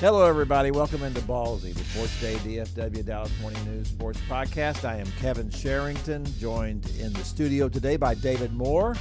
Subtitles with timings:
[0.00, 0.70] Hello, everybody.
[0.70, 4.88] Welcome into Ballsy, the Sports Day DFW Dallas Morning News Sports Podcast.
[4.88, 8.96] I am Kevin Sherrington, joined in the studio today by David Moore,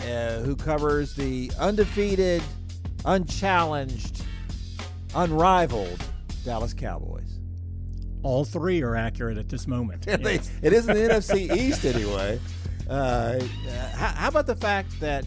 [0.00, 2.42] uh, who covers the undefeated,
[3.06, 4.22] unchallenged,
[5.14, 5.98] unrivaled
[6.44, 7.38] Dallas Cowboys.
[8.22, 10.04] All three are accurate at this moment.
[10.06, 12.38] Yeah, they- it is in the NFC East anyway.
[12.88, 13.40] Uh,
[13.94, 15.24] how, how about the fact that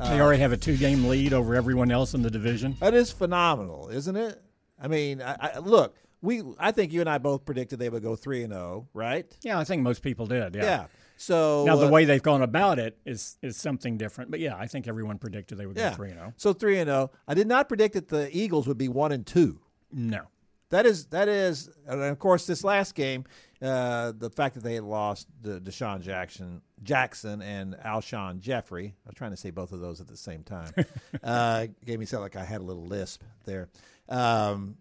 [0.00, 2.76] uh, They already have a two game lead over everyone else in the division.
[2.80, 4.42] that is phenomenal, isn't it?
[4.80, 8.02] I mean, I, I, look, we I think you and I both predicted they would
[8.02, 9.26] go three and zero, right?
[9.42, 10.54] Yeah, I think most people did.
[10.54, 10.64] Yeah.
[10.64, 10.86] Yeah.
[11.16, 14.56] So Now the uh, way they've gone about it is is something different, but yeah,
[14.56, 16.22] I think everyone predicted they would yeah, go three and oh.
[16.22, 16.34] zero.
[16.36, 17.10] so three and zero.
[17.26, 19.60] I did not predict that the Eagles would be one and two.
[19.92, 20.22] No,
[20.70, 23.24] That is that is, and of course, this last game,
[23.62, 28.94] uh, the fact that they had lost the DeSean Jackson, Jackson and Alshon Jeffery.
[29.06, 30.72] I was trying to say both of those at the same time.
[31.22, 33.68] uh, gave me sound like I had a little lisp there.
[34.08, 34.76] Um,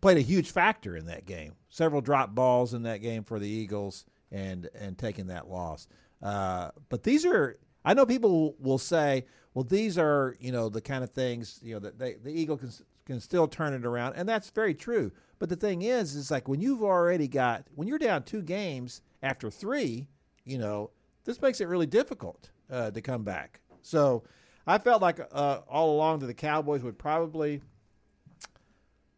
[0.00, 1.54] played a huge factor in that game.
[1.68, 5.88] Several drop balls in that game for the Eagles, and and taking that loss.
[6.22, 10.80] Uh, but these are, I know people will say, well, these are you know the
[10.80, 12.70] kind of things you know that they, the Eagle can
[13.06, 15.10] can still turn it around, and that's very true.
[15.38, 19.02] But the thing is, is like when you've already got when you're down two games
[19.22, 20.08] after three,
[20.44, 20.90] you know
[21.24, 23.60] this makes it really difficult uh, to come back.
[23.82, 24.24] So
[24.66, 27.60] I felt like uh, all along that the Cowboys would probably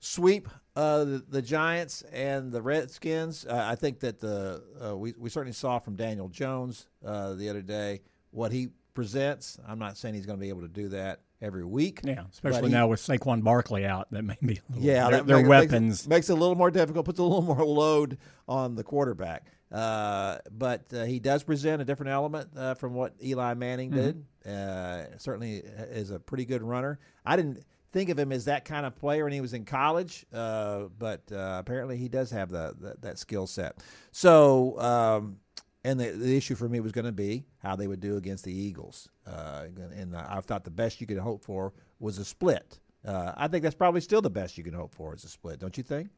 [0.04, 3.46] sweep uh, the, the Giants and the Redskins.
[3.46, 7.48] Uh, I think that the uh, we we certainly saw from Daniel Jones uh, the
[7.48, 9.58] other day what he presents.
[9.66, 12.00] I'm not saying he's going to be able to do that every week.
[12.04, 14.54] yeah, especially he- now with Saquon Barkley out, that may be.
[14.54, 15.72] A little, Yeah, their, their weapons.
[15.72, 17.04] makes it, makes it a little more difficult.
[17.06, 19.46] Puts a little more load on the quarterback.
[19.72, 24.24] Uh, but uh, he does present a different element uh, from what Eli Manning did.
[24.46, 27.00] Uh, certainly is a pretty good runner.
[27.26, 27.64] I didn't
[27.94, 31.22] think of him as that kind of player when he was in college, uh, but
[31.32, 33.82] uh, apparently he does have the, the, that skill set.
[34.12, 34.78] So.
[34.78, 35.38] Um,
[35.86, 38.44] and the, the issue for me was going to be how they would do against
[38.44, 39.10] the Eagles.
[39.26, 42.80] Uh, and I thought the best you could hope for was a split.
[43.06, 45.58] Uh, I think that's probably still the best you can hope for is a split,
[45.58, 46.08] don't you think?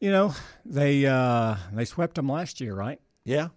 [0.00, 0.34] You know,
[0.64, 3.00] they uh, they swept them last year, right?
[3.24, 3.48] Yeah,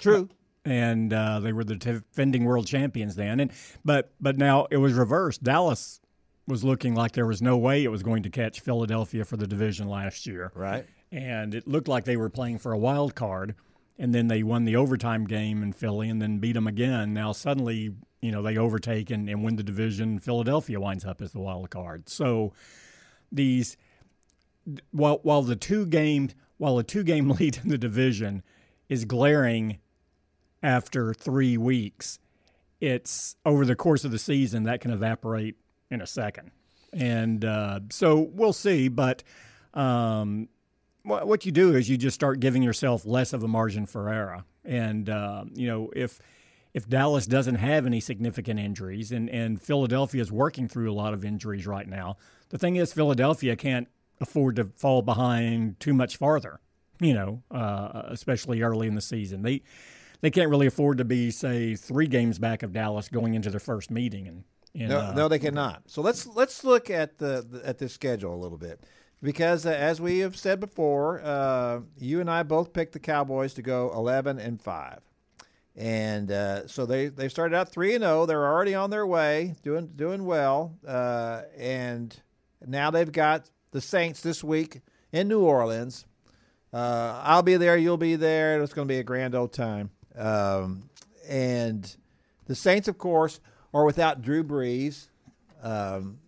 [0.00, 0.30] true.
[0.64, 3.40] and uh, they were the defending world champions then.
[3.40, 3.52] And
[3.84, 5.42] but but now it was reversed.
[5.42, 6.00] Dallas
[6.46, 9.46] was looking like there was no way it was going to catch Philadelphia for the
[9.46, 10.86] division last year, Right.
[11.12, 13.54] and it looked like they were playing for a wild card.
[13.98, 17.12] And then they won the overtime game in Philly, and then beat them again.
[17.12, 20.18] Now suddenly, you know, they overtake and, and win the division.
[20.18, 22.08] Philadelphia winds up as the wild card.
[22.08, 22.52] So
[23.30, 23.76] these
[24.90, 28.42] while while the two game while a two game lead in the division
[28.88, 29.78] is glaring
[30.62, 32.18] after three weeks,
[32.80, 35.56] it's over the course of the season that can evaporate
[35.92, 36.50] in a second,
[36.92, 38.88] and uh, so we'll see.
[38.88, 39.22] But
[39.74, 40.48] um,
[41.02, 44.08] what, what you do is you just start giving yourself less of a margin for
[44.08, 46.18] error, and uh, you know if
[46.74, 51.12] if Dallas doesn't have any significant injuries, and, and Philadelphia is working through a lot
[51.12, 52.16] of injuries right now,
[52.48, 53.88] the thing is, Philadelphia can't
[54.20, 56.60] afford to fall behind too much farther,
[57.00, 59.42] you know, uh, especially early in the season.
[59.42, 59.62] They
[60.22, 63.60] they can't really afford to be, say, three games back of Dallas going into their
[63.60, 64.28] first meeting.
[64.28, 65.82] And, and No, uh, no, they cannot.
[65.86, 68.84] So let's let's look at the, the at this schedule a little bit,
[69.22, 73.54] because uh, as we have said before, uh, you and I both picked the Cowboys
[73.54, 75.00] to go eleven and five,
[75.76, 78.26] and uh, so they they started out three and zero.
[78.26, 82.18] They're already on their way, doing doing well, uh, and
[82.66, 84.80] now they've got the Saints this week
[85.12, 86.06] in New Orleans.
[86.72, 87.76] Uh, I'll be there.
[87.76, 88.62] You'll be there.
[88.62, 89.90] It's going to be a grand old time.
[90.16, 90.88] Um,
[91.28, 91.94] and
[92.46, 93.40] the Saints, of course,
[93.74, 95.08] are without Drew Brees.
[95.62, 96.18] Um,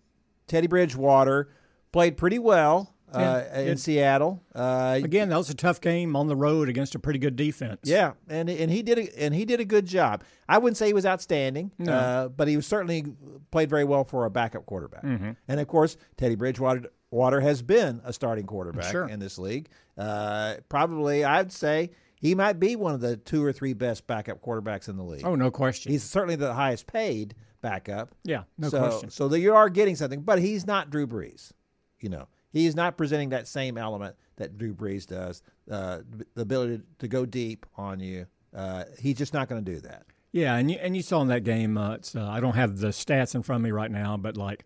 [0.47, 1.49] Teddy Bridgewater
[1.91, 4.41] played pretty well uh, Yeah, in it- Seattle.
[4.53, 7.79] Uh, Again, that was a tough game on the road against a pretty good defense.
[7.83, 10.23] yeah, and and he did a, and he did a good job.
[10.49, 13.05] I wouldn't say he was outstanding, uh, but he was certainly
[13.51, 15.03] played very well for a backup quarterback.
[15.03, 15.31] Mm-hmm.
[15.47, 19.07] And of course, Teddy Bridgewater Water has been a starting quarterback Sure.
[19.07, 19.69] in this league.
[19.97, 21.91] Uh, probably, I'd say
[22.21, 25.25] he might be one of the two or three best backup quarterbacks in the league.
[25.25, 25.91] Oh, no question.
[25.91, 28.13] He's certainly the highest paid backup.
[28.23, 29.09] yeah, no so, question.
[29.09, 31.51] So that you are getting something, but he's not Drew Brees.
[31.99, 35.41] You know, he's not presenting that same element that Drew Brees does.
[35.69, 35.99] Uh,
[36.35, 38.27] the ability to go deep on you.
[38.55, 40.05] Uh, he's just not going to do that.
[40.31, 41.77] Yeah, and you, and you saw in that game.
[41.77, 44.35] Uh, it's, uh, I don't have the stats in front of me right now, but
[44.35, 44.65] like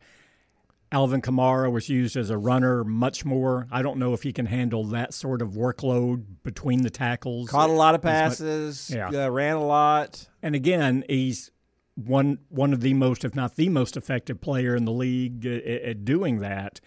[0.92, 3.68] Alvin Kamara was used as a runner much more.
[3.72, 7.50] I don't know if he can handle that sort of workload between the tackles.
[7.50, 8.90] Caught a lot of As much- passes.
[8.90, 9.26] Yeah.
[9.26, 10.28] Uh, ran a lot.
[10.42, 11.52] And again, he's
[11.96, 15.64] one one of the most, if not the most effective player in the league at,
[15.66, 16.80] at doing that.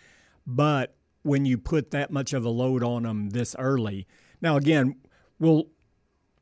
[0.47, 4.09] But when you put that much of a load on him this early,
[4.41, 4.97] now again,
[5.39, 5.69] will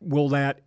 [0.00, 0.60] will that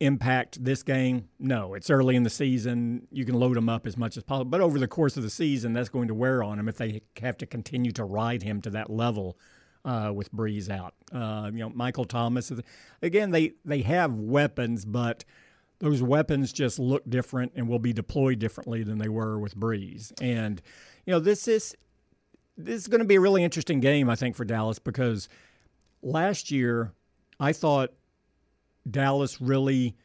[0.00, 1.28] impact this game?
[1.38, 3.06] No, it's early in the season.
[3.12, 5.30] You can load him up as much as possible, but over the course of the
[5.30, 8.60] season, that's going to wear on him if they have to continue to ride him
[8.62, 9.38] to that level
[9.84, 10.94] uh, with Brees out.
[11.12, 12.52] Uh, you know, Michael Thomas
[13.02, 13.30] again.
[13.30, 15.24] They they have weapons, but
[15.78, 20.12] those weapons just look different and will be deployed differently than they were with Brees.
[20.20, 20.60] And
[21.06, 21.74] you know, this is
[22.56, 25.28] this is going to be a really interesting game, I think, for Dallas because
[26.02, 26.92] last year
[27.38, 27.92] I thought
[28.88, 29.96] Dallas really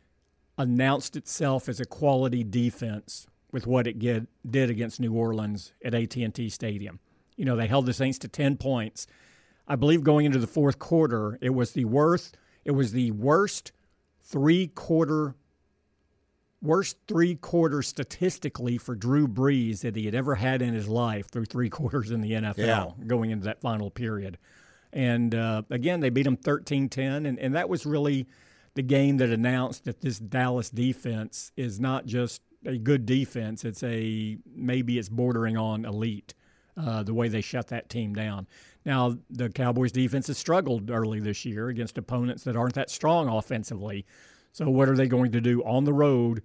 [0.58, 5.94] announced itself as a quality defense with what it did, did against New Orleans at
[5.94, 7.00] AT&T Stadium.
[7.38, 9.08] You know, they held the Saints to 10 points.
[9.68, 13.72] I believe going into the fourth quarter, it was the worst it was the worst
[14.24, 15.36] three quarter
[16.62, 21.30] worst three quarters statistically for Drew Brees that he had ever had in his life
[21.30, 22.88] through three quarters in the NFL Yeah.
[23.06, 24.38] going into that final period.
[24.92, 27.26] And uh, again, they beat him 13 10.
[27.26, 28.28] And, and that was really
[28.76, 33.84] the game that announced that this Dallas defense is not just a good defense, it's
[33.84, 36.34] a maybe it's bordering on elite.
[36.78, 38.46] Uh, the way they shut that team down.
[38.86, 43.30] Now, the Cowboys defense has struggled early this year against opponents that aren't that strong
[43.30, 44.06] offensively.
[44.52, 46.44] So, what are they going to do on the road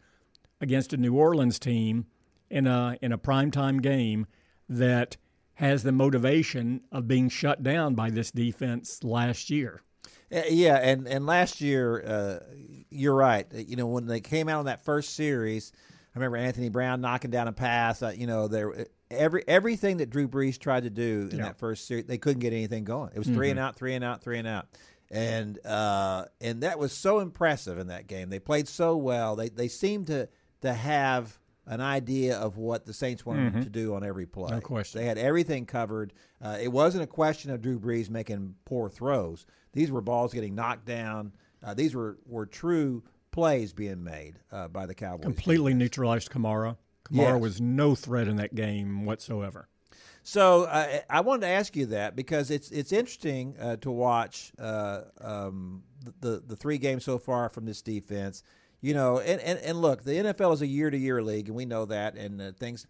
[0.61, 2.07] against a New Orleans team
[2.49, 4.27] in a in a primetime game
[4.69, 5.17] that
[5.55, 9.83] has the motivation of being shut down by this defense last year?
[10.33, 12.39] Uh, Yeah, and and last year, uh,
[12.91, 13.47] you're right.
[13.55, 15.73] Uh, You know, when they came out in that first series,
[16.15, 18.03] I remember Anthony Brown knocking down a pass.
[18.03, 21.45] Uh, you know, there every everything that Drew Brees tried to do in Yeah.
[21.47, 23.11] that first series, they couldn't get anything going.
[23.15, 24.67] It was 3 and out, three and out, three and out,
[25.11, 28.31] and uh, and that was so impressive in that game.
[28.31, 29.37] They played so well.
[29.37, 30.29] They they seemed to
[30.63, 34.51] to have an idea of what the Saints wanted them to do on every play.
[34.51, 35.01] No question.
[35.01, 36.13] They had everything covered.
[36.43, 39.47] Uh, it wasn't a question of Drew Brees making poor throws.
[39.73, 41.33] These were balls getting knocked down.
[41.63, 45.25] Uh, these were, were true plays being made uh, by the Cowboys.
[45.25, 46.77] Completely neutralized Kamara.
[47.05, 47.41] Kamara Yes.
[47.41, 49.69] was no threat in that game whatsoever.
[50.23, 54.53] So uh, I wanted to ask you that because it's it's interesting uh, to watch
[54.59, 55.83] uh, um,
[56.21, 58.43] the the three games so far from this defense.
[58.83, 61.57] You know, and, and, and look, the NFL is a year to year league, and
[61.57, 62.87] we know that, and uh, things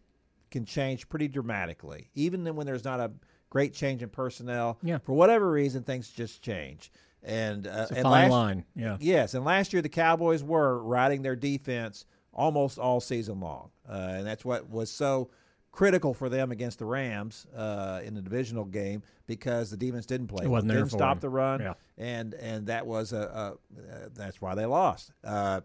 [0.51, 2.11] can change pretty dramatically.
[2.15, 3.11] Even then when there's not a
[3.51, 4.99] great change in personnel, Yeah.
[4.99, 6.93] for whatever reason, things just change.
[7.23, 8.65] And uh, It's a and fine last, line.
[8.77, 8.97] Yeah.
[9.01, 13.93] Yes, and last year the Cowboys were riding their defense almost all season long, uh,
[14.13, 15.31] and that's what was so
[15.73, 20.27] critical for them against the Rams uh, in the divisional game because the Demons didn't
[20.29, 20.45] play.
[20.45, 21.21] It wasn't there didn't stop them.
[21.21, 21.75] the run, Yeah.
[21.99, 25.13] and and that was a, a that's why they lost.
[25.23, 25.61] Uh,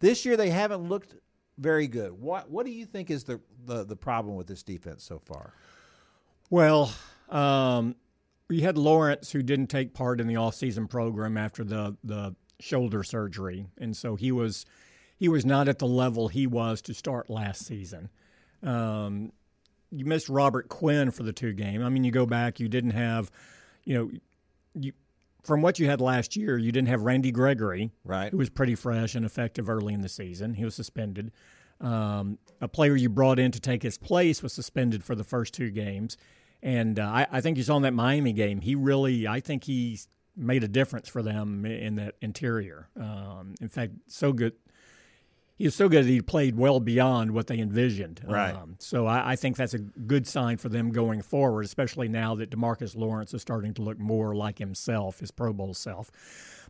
[0.00, 1.14] this year they haven't looked
[1.58, 2.12] very good.
[2.12, 5.52] What what do you think is the the, the problem with this defense so far?
[6.50, 6.92] Well,
[7.30, 7.96] um,
[8.48, 13.02] we had Lawrence who didn't take part in the off-season program after the the shoulder
[13.02, 14.66] surgery, and so he was
[15.16, 18.08] he was not at the level he was to start last season.
[18.62, 19.32] Um,
[19.94, 21.82] you missed Robert Quinn for the two game.
[21.84, 23.30] I mean, you go back, you didn't have,
[23.84, 24.10] you know,
[24.74, 24.92] you
[25.42, 28.30] from what you had last year, you didn't have Randy Gregory, Right.
[28.30, 30.54] who was pretty fresh and effective early in the season.
[30.54, 31.32] He was suspended.
[31.82, 35.52] Um, a player you brought in to take his place was suspended for the first
[35.52, 36.16] two games.
[36.62, 39.64] And uh, I, I think you saw in that Miami game, he really, I think
[39.64, 39.98] he
[40.34, 42.88] made a difference for them in that interior.
[42.98, 44.54] Um, in fact, so good.
[45.56, 48.20] He was so good that he played well beyond what they envisioned.
[48.26, 48.54] Right.
[48.54, 52.34] Um, so I, I think that's a good sign for them going forward, especially now
[52.36, 56.10] that Demarcus Lawrence is starting to look more like himself, his Pro Bowl self.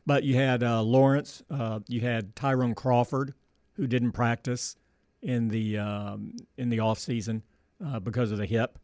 [0.04, 3.32] But you had uh, Lawrence, uh, you had Tyrone Crawford,
[3.72, 4.76] who didn't practice
[5.22, 7.42] in the um, in the off season
[7.84, 8.78] uh, because of the hip.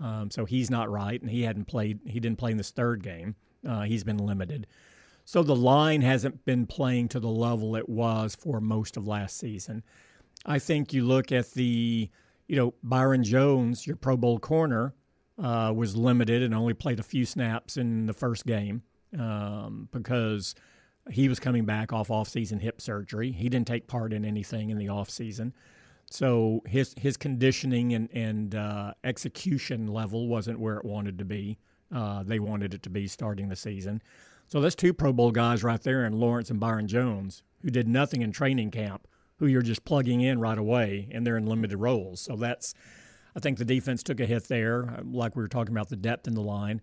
[0.00, 2.00] um, so he's not right, and he hadn't played.
[2.06, 3.34] He didn't play in this third game.
[3.66, 4.66] Uh, he's been limited.
[5.26, 9.36] So the line hasn't been playing to the level it was for most of last
[9.36, 9.82] season.
[10.46, 12.08] I think you look at the,
[12.46, 14.94] you know, Byron Jones, your Pro Bowl corner,
[15.36, 18.82] uh, was limited and only played a few snaps in the first game
[19.18, 20.54] um, because
[21.10, 23.32] he was coming back off off-season hip surgery.
[23.32, 25.52] He didn't take part in anything in the off-season.
[26.08, 31.58] So his his conditioning and and uh, execution level wasn't where it wanted to be.
[31.92, 34.00] Uh, they wanted it to be starting the season.
[34.48, 37.88] So that's two Pro Bowl guys right there, in Lawrence and Byron Jones, who did
[37.88, 41.76] nothing in training camp, who you're just plugging in right away, and they're in limited
[41.76, 42.20] roles.
[42.20, 42.74] So that's,
[43.34, 46.26] I think the defense took a hit there, like we were talking about the depth
[46.28, 46.80] in the line.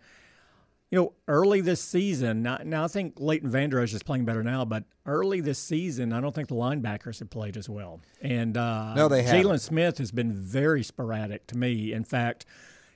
[0.91, 4.43] You know, early this season, now, now I think Leighton Vander Esch is playing better
[4.43, 8.01] now, but early this season, I don't think the linebackers have played as well.
[8.21, 11.93] And uh, no, they Jaylon Smith has been very sporadic to me.
[11.93, 12.45] In fact,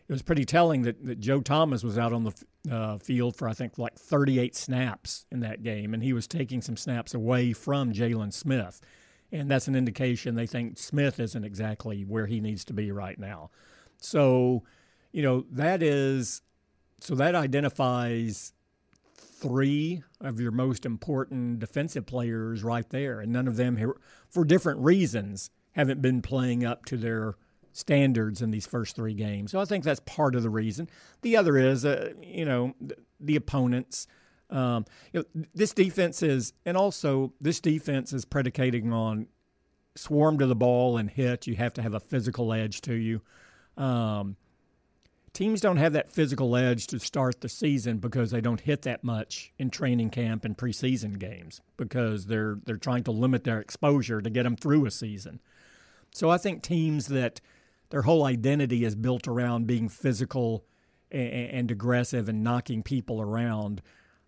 [0.07, 2.33] it was pretty telling that, that Joe Thomas was out on the
[2.71, 6.61] uh, field for I think like 38 snaps in that game, and he was taking
[6.61, 8.81] some snaps away from Jaylon Smith,
[9.31, 13.17] and that's an indication they think Smith isn't exactly where he needs to be right
[13.19, 13.49] now.
[13.99, 14.63] So,
[15.11, 16.41] you know, that is
[16.99, 18.53] so that identifies
[19.15, 23.93] three of your most important defensive players right there, and none of them,
[24.29, 27.35] for different reasons, haven't been playing up to their
[27.77, 29.51] standards in these first three games.
[29.51, 30.89] So I think that's part of the reason.
[31.21, 34.07] The other is, uh, you know, the, the opponents.
[34.49, 39.27] Um, you know, this defense is, and also this defense is predicating on
[39.95, 41.45] swarm to the ball and hit.
[41.45, 43.21] You have to have a physical edge to you.
[43.77, 44.37] Um,
[45.33, 49.03] teams don't have that physical edge to start the season because they don't hit that
[49.03, 54.19] much in training camp and preseason games because they're they're trying to limit their exposure
[54.19, 55.39] to get them through a season.
[56.11, 57.39] So I think teams that
[57.89, 60.65] their whole identity is built around being physical
[61.11, 63.81] and, and aggressive and knocking people around.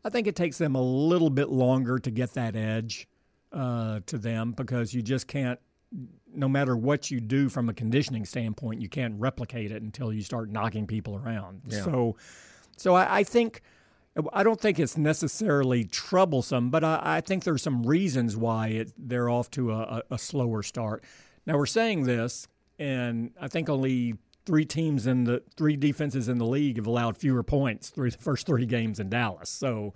[0.03, 3.07] I think it takes them a little bit longer to get that edge
[3.51, 5.59] uh, to them because you just can't,
[6.33, 10.21] no matter what you do from a conditioning standpoint, you can't replicate it until you
[10.21, 11.61] start knocking people around.
[11.67, 11.83] Yeah.
[11.83, 12.15] So,
[12.77, 13.61] so I, I, think.
[14.33, 18.91] I don't think it's necessarily troublesome, but I, I think there's some reasons why it,
[18.97, 21.03] they're off to a, a, slower start.
[21.45, 22.47] Now we're saying this,
[22.79, 27.17] and I think only three teams in the three defenses in the league have allowed
[27.17, 29.49] fewer points through the first three games in Dallas.
[29.49, 29.93] So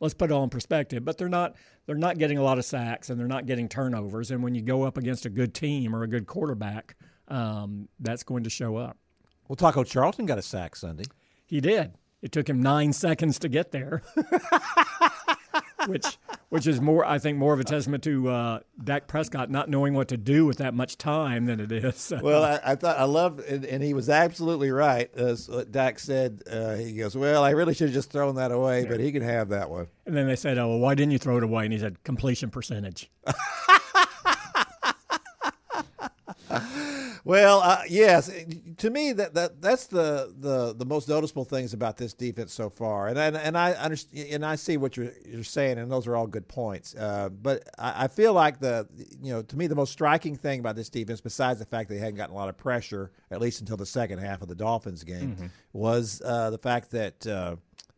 [0.00, 1.04] let's put it all in perspective.
[1.04, 1.54] But they're not
[1.86, 4.30] they're not getting a lot of sacks and they're not getting turnovers.
[4.30, 6.96] And when you go up against a good team or a good quarterback,
[7.28, 8.96] um, that's going to show up.
[9.48, 11.04] Well, Taco Charlton got a sack Sunday.
[11.46, 11.92] He did.
[12.22, 14.02] It took him nine seconds to get there.
[15.86, 19.70] which which is more, I think, more of a testament to uh, Dak Prescott not
[19.70, 22.12] knowing what to do with that much time than it is.
[22.22, 25.10] well, I, I, thought I loved, and, and, he was absolutely right.
[25.14, 28.52] As what Dak said, uh, he goes, "Well, I really should have just thrown that
[28.52, 31.12] away, but he can have that one." And then they said, "Oh, well, why didn't
[31.12, 33.10] you throw it away?" And he said, "Completion percentage."
[37.24, 38.30] Well, uh, yes,
[38.78, 42.68] to me that, that that's the, the, the most noticeable things about this defense so
[42.68, 46.08] far, and and, and I understand and I see what you're you're saying, and those
[46.08, 46.96] are all good points.
[46.96, 48.88] Uh, but I, I, feel like the
[49.22, 51.94] you know to me the most striking thing about this defense, besides the fact that
[51.94, 54.56] they hadn't gotten a lot of pressure at least until the second half of the
[54.56, 55.46] Dolphins game, mm-hmm.
[55.72, 57.54] was uh, the fact that uh,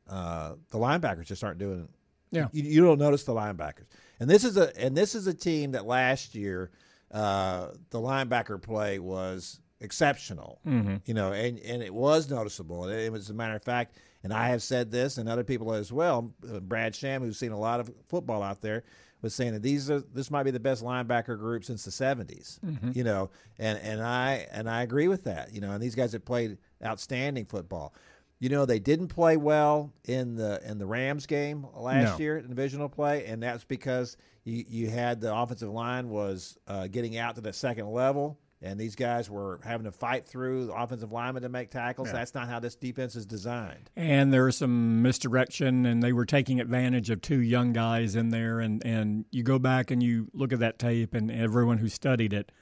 [0.07, 1.89] uh, the linebackers just aren't doing.
[2.31, 3.87] Yeah, you, you don't notice the linebackers,
[4.21, 6.71] and this is a and this is a team that last year
[7.15, 10.59] uh, the linebacker play was exceptional.
[10.67, 10.97] Mm-hmm.
[11.07, 12.89] You know, and, and it was noticeable.
[12.89, 15.73] It, it, was a matter of fact, and I have said this, and other people
[15.73, 16.35] as well.
[16.53, 18.83] Uh, Brad Sham, who's seen a lot of football out there,
[19.23, 22.59] was saying that these are this might be the best linebacker group since the 70s.
[22.61, 22.91] Mm-hmm.
[22.95, 23.31] You know,
[23.61, 25.55] and and I and I agree with that.
[25.55, 27.95] You know, and these guys have played outstanding football.
[28.41, 32.23] You know, they didn't play well in the in the Rams game last no.
[32.25, 36.87] year in divisional play, and that's because you you had the offensive line was uh,
[36.87, 40.75] getting out to the second level, and these guys were having to fight through the
[40.75, 42.09] offensive linemen to make tackles.
[42.09, 42.15] Yeah.
[42.15, 43.91] That's not how this defense is designed.
[43.97, 48.31] And there was some misdirection, and they were taking advantage of two young guys in
[48.31, 48.61] there.
[48.61, 52.33] And and you go back and you look at that tape, and everyone who studied
[52.33, 52.53] it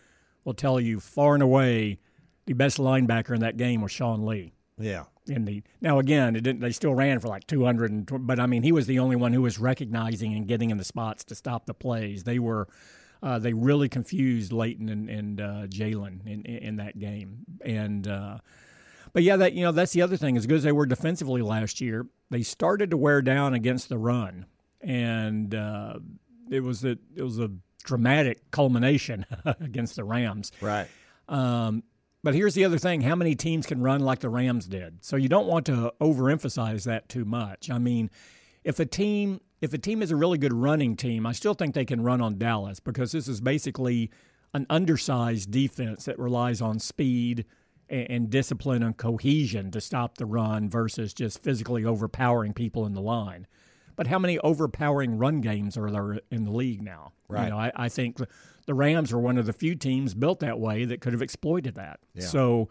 [0.45, 1.99] will tell you far and away
[2.47, 4.55] the best linebacker in that game was Sean Lee.
[4.79, 5.05] Yeah.
[5.29, 6.61] In the now again, it didn't.
[6.61, 9.14] They still ran for like two hundred, and, but I mean, he was the only
[9.14, 12.25] one who was recognizing and getting in the spots to stop the plays.
[12.25, 12.67] They were,
[13.23, 17.45] uh, they really confused Leighton and, and uh, Jaylon in, in that game.
[17.64, 18.38] And uh,
[19.12, 20.37] but yeah, that you know that's the other thing.
[20.37, 23.99] As good as they were defensively last year, they started to wear down against the
[23.99, 24.47] run,
[24.81, 25.99] and uh,
[26.50, 27.50] it was a it was a
[27.85, 30.52] dramatic culmination against the Rams.
[30.61, 30.88] Right.
[31.29, 31.83] Um,
[32.23, 35.05] but here's the other thing: how many teams can run like the Rams did?
[35.05, 37.71] So you don't want to overemphasize that too much.
[37.71, 38.11] I mean,
[38.64, 41.75] if a team if a team is a really good running team, I still think
[41.75, 44.11] they can run on Dallas because this is basically
[44.52, 47.47] an undersized defense that relies on speed
[47.88, 52.95] and, and discipline and cohesion to stop the run versus just physically overpowering people in
[52.95, 53.47] the line.
[53.97, 57.13] But how many overpowering run games are there in the league now?
[57.29, 57.45] Right.
[57.45, 58.19] You know, I, I think
[58.67, 61.75] the Rams are one of the few teams built that way that could have exploited
[61.77, 62.01] that.
[62.15, 62.27] Yeah.
[62.27, 62.69] So,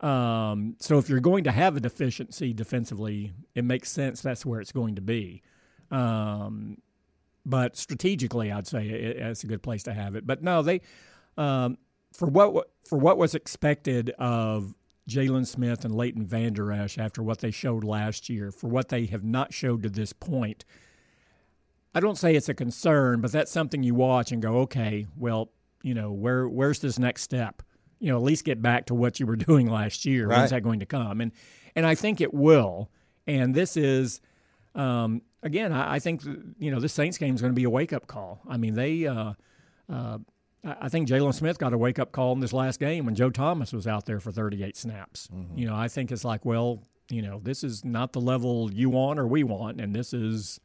[0.00, 4.60] um, so if you're going to have a deficiency defensively, it makes sense that's where
[4.60, 5.42] it's going to be.
[5.90, 6.78] Um,
[7.44, 10.26] but strategically, I'd say it, it's a good place to have it.
[10.26, 10.80] But no, they
[11.36, 11.78] um,
[12.12, 14.74] for what for what was expected of
[15.08, 19.06] Jaylon Smith and Leighton Vander Esch after what they showed last year, for what they
[19.06, 20.64] have not showed to this point.
[21.94, 25.50] I don't say it's a concern, but that's something you watch and go, okay, well,
[25.82, 27.62] you know, where where's this next step?
[27.98, 30.26] You know, at least get back to what you were doing last year.
[30.26, 30.38] Right.
[30.38, 31.20] When's that going to come?
[31.20, 31.32] And
[31.74, 32.90] and I think it will.
[33.26, 34.20] And this is,
[34.74, 36.22] um, again, I, I think
[36.58, 38.40] you know this Saints game is going to be a wake up call.
[38.48, 39.06] I mean, they.
[39.06, 39.34] Uh,
[39.92, 40.18] uh,
[40.64, 43.14] I I think Jaylon Smith got a wake up call in this last game when
[43.14, 45.28] Joe Thomas was out there for 38 snaps.
[45.54, 48.90] You know, I think it's like, well, you know, this is not the level you
[48.90, 50.60] want or we want, and this is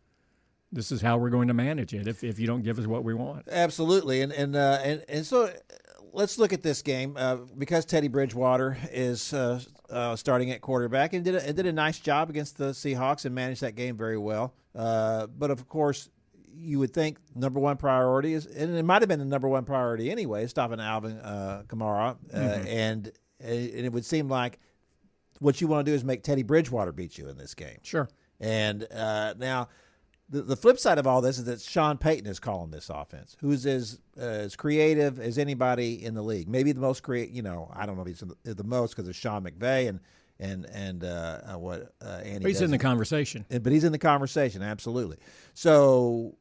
[0.71, 3.03] this is how we're going to manage it if, if you don't give us what
[3.03, 3.47] we want.
[3.49, 5.51] Absolutely, and and uh, and and so uh,
[6.13, 11.13] let's look at this game uh, because Teddy Bridgewater is uh, uh, starting at quarterback
[11.13, 13.97] and did a, and did a nice job against the Seahawks and managed that game
[13.97, 14.53] very well.
[14.75, 16.09] Uh, but of course,
[16.59, 19.65] you would think number one priority is, and it might have been the number one
[19.65, 24.59] priority anyway, stopping Alvin uh, Kamara, uh, and and it would seem like
[25.39, 27.77] what you want to do is make Teddy Bridgewater beat you in this game.
[27.83, 28.09] Sure.
[28.39, 29.69] And uh, now,
[30.29, 33.37] the, the flip side of all this is that Sean Payton is calling this offense,
[33.39, 36.47] who's as uh, as creative as anybody in the league.
[36.47, 37.35] Maybe the most creative.
[37.35, 39.99] You know, I don't know if he's the, the most because of Sean McVay and
[40.39, 42.39] and and uh, uh, what uh, Andy.
[42.39, 43.45] But he's in the conversation.
[43.49, 45.17] but he's in the conversation absolutely.
[45.53, 46.37] So,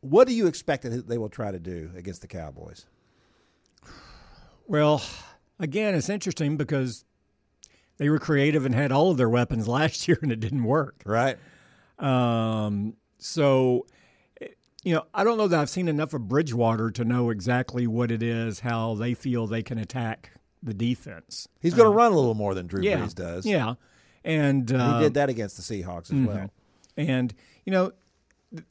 [0.00, 2.86] what do you expect that they will try to do against the Cowboys?
[4.66, 5.02] Well,
[5.58, 7.04] again, it's interesting because
[7.96, 11.02] they were creative and had all of their weapons last year and it didn't work.
[11.04, 11.38] Right.
[11.98, 13.86] Um, so,
[14.84, 18.10] you know, I don't know that I've seen enough of Bridgewater to know exactly what
[18.10, 21.48] it is, how they feel they can attack the defense.
[21.60, 23.46] He's going to run a little more than Drew Yeah, Brees does.
[23.46, 23.74] yeah,
[24.24, 26.50] and uh, He did that against the Seahawks as well.
[26.96, 27.32] And
[27.64, 27.92] you know,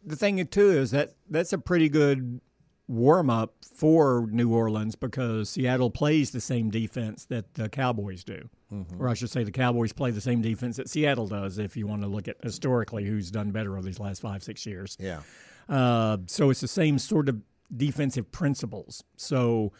[0.05, 2.41] the thing too is that that's a pretty good
[2.87, 8.49] warm up for New Orleans because Seattle plays the same defense that the Cowboys do,
[8.97, 11.59] or I should say, the Cowboys play the same defense that Seattle does.
[11.59, 14.65] If you want to look at historically, who's done better over these last five six
[14.65, 14.97] years.
[14.99, 15.21] Yeah.
[15.69, 17.41] Uh, so it's the same sort of
[17.75, 19.03] defensive principles.
[19.17, 19.73] So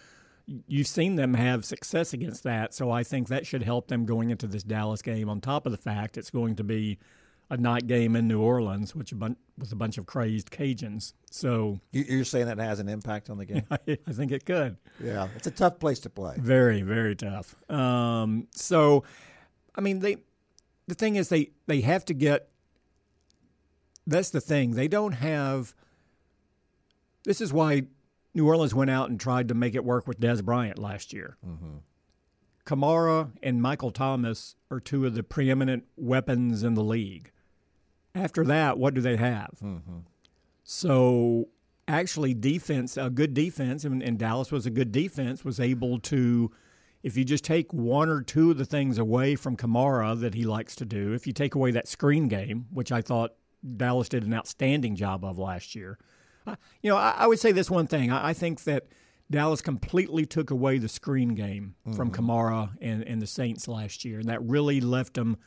[0.67, 2.73] you've seen them have success against that.
[2.73, 5.29] So I think that should help them going into this Dallas game.
[5.29, 6.99] On top of the fact it's going to be
[7.49, 11.13] a night game in New Orleans, which a bun- with a bunch of crazed Cajuns.
[11.31, 13.65] So You- You're saying that has an impact on the game?
[13.71, 14.77] I, think it could.
[15.01, 15.29] yeah.
[15.35, 16.35] It's a tough place to play.
[16.37, 17.55] Very, very tough.
[17.71, 19.03] Um, so,
[19.75, 20.17] I mean, they.
[20.87, 22.49] The thing is, they they have to get.
[24.05, 24.71] That's the thing.
[24.71, 25.73] They don't have.
[27.25, 27.83] This is why
[28.33, 31.37] New Orleans went out and tried to make it work with Dez Bryant last year.
[32.65, 37.31] Kamara and Michael Thomas are two of the preeminent weapons in the league.
[38.17, 39.51] After that, what do they have?
[40.63, 41.47] So
[41.87, 46.51] actually, defense, a good defense, and, and Dallas was a good defense, was able to,
[47.03, 50.43] if you just take one or two of the things away from Kamara that he
[50.43, 53.35] likes to do, if you take away that screen game, which I thought
[53.77, 55.97] Dallas did an outstanding job of last year,
[56.45, 58.11] uh, you know, I, I would say this one thing.
[58.11, 58.87] I, I think that
[59.29, 64.19] Dallas completely took away the screen game from Kamara and, and the Saints last year,
[64.19, 65.37] and that really left them,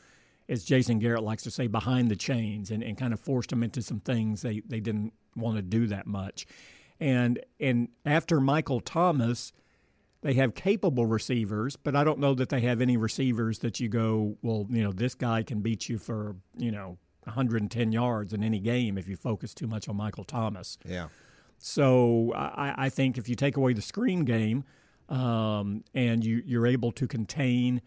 [0.51, 3.63] as Jason Garrett likes to say, behind the chains and, and kind of forced them
[3.63, 6.45] into some things they, they didn't want to do that much.
[6.99, 9.53] And and after Michael Thomas,
[10.21, 13.87] they have capable receivers, but I don't know that they have any receivers that you
[13.89, 18.43] go, well, you know, this guy can beat you for, you know, 110 yards in
[18.43, 20.77] any game if you focus too much on Michael Thomas.
[20.85, 21.07] Yeah.
[21.57, 24.63] So I, I think if you take away the screen game
[25.09, 27.81] um, and you, you're able to contain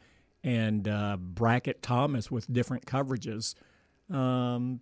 [0.44, 3.54] and uh, bracket Thomas with different coverages,
[4.10, 4.80] um,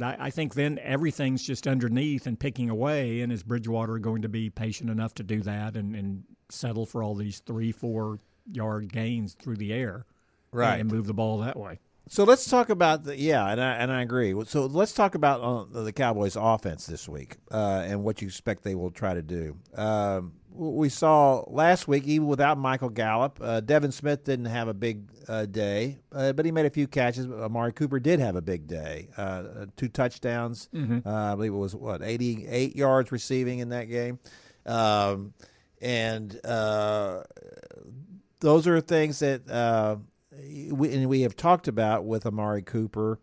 [0.00, 3.22] I, I think then everything's just underneath and picking away.
[3.22, 7.02] And is Bridgewater going to be patient enough to do that and, and settle for
[7.02, 10.06] all these three, four yard gains through the air?
[10.52, 10.80] Right.
[10.80, 11.78] And move the ball that way.
[12.08, 14.34] So let's talk about the yeah, and I and I agree.
[14.46, 18.64] So let's talk about uh, the Cowboys' offense this week uh, and what you expect
[18.64, 19.56] they will try to do.
[19.74, 24.74] Um, we saw last week, even without Michael Gallup, uh, Devin Smith didn't have a
[24.74, 27.24] big uh, day, uh, but he made a few catches.
[27.26, 30.68] Amari Cooper did have a big day, uh, two touchdowns.
[30.74, 31.08] Mm-hmm.
[31.08, 34.18] Uh, I believe it was what eighty-eight yards receiving in that game,
[34.66, 35.32] um,
[35.80, 37.22] and uh,
[38.40, 39.48] those are things that
[40.70, 43.18] we, and we have talked about with Amari Cooper.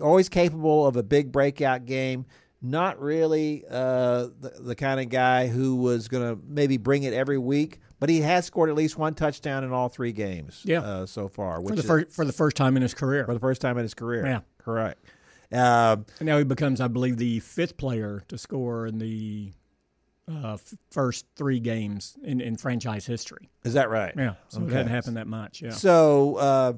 [0.00, 2.26] always capable of a big breakout game
[2.62, 7.12] not really uh, the, the kind of guy who was going to maybe bring it
[7.12, 10.80] every week, but he has scored at least one touchdown in all three games yeah.
[10.80, 11.60] uh, so far.
[11.62, 13.24] for the, fir- for the first time in his career.
[13.24, 14.26] For the first time in his career.
[14.26, 14.40] Yeah.
[14.58, 15.04] Correct.
[15.52, 19.52] Uh, now he becomes, I believe, the fifth player to score in the
[20.30, 23.48] uh, f- first three games in, in franchise history.
[23.64, 24.14] Is that right?
[24.16, 24.34] Yeah.
[24.48, 24.68] So okay.
[24.68, 25.62] it hadn't happened that much.
[25.62, 25.70] Yeah.
[25.70, 26.72] So uh,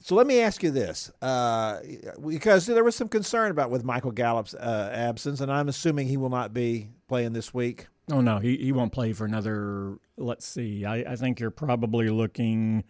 [0.00, 1.80] so let me ask you this, uh,
[2.26, 6.16] because there was some concern about with Michael Gallup's uh, absence, and I'm assuming he
[6.16, 7.86] will not be playing this week.
[8.10, 9.98] Oh no, he he won't play for another.
[10.16, 12.84] Let's see, I, I think you're probably looking.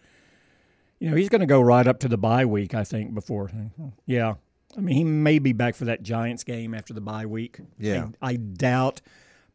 [0.98, 2.74] You know, he's going to go right up to the bye week.
[2.74, 3.50] I think before.
[4.06, 4.34] Yeah,
[4.76, 7.60] I mean, he may be back for that Giants game after the bye week.
[7.78, 9.00] Yeah, I, I doubt.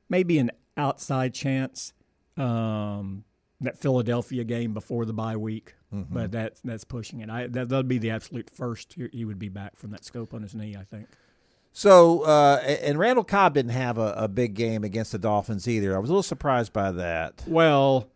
[0.09, 1.93] Maybe an outside chance.
[2.37, 3.25] Um,
[3.63, 6.13] that Philadelphia game before the bye week, mm-hmm.
[6.13, 7.29] but that's that's pushing it.
[7.29, 10.41] I that would be the absolute first he would be back from that scope on
[10.41, 10.75] his knee.
[10.75, 11.07] I think.
[11.75, 15.95] So, uh, and Randall Cobb didn't have a, a, big game against the Dolphins either.
[15.95, 17.41] I was a little surprised by that.
[17.47, 18.11] Well,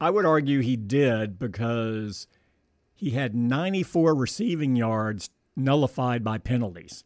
[0.00, 2.28] I would argue he did because
[2.94, 7.02] he had 94 receiving yards nullified by penalties.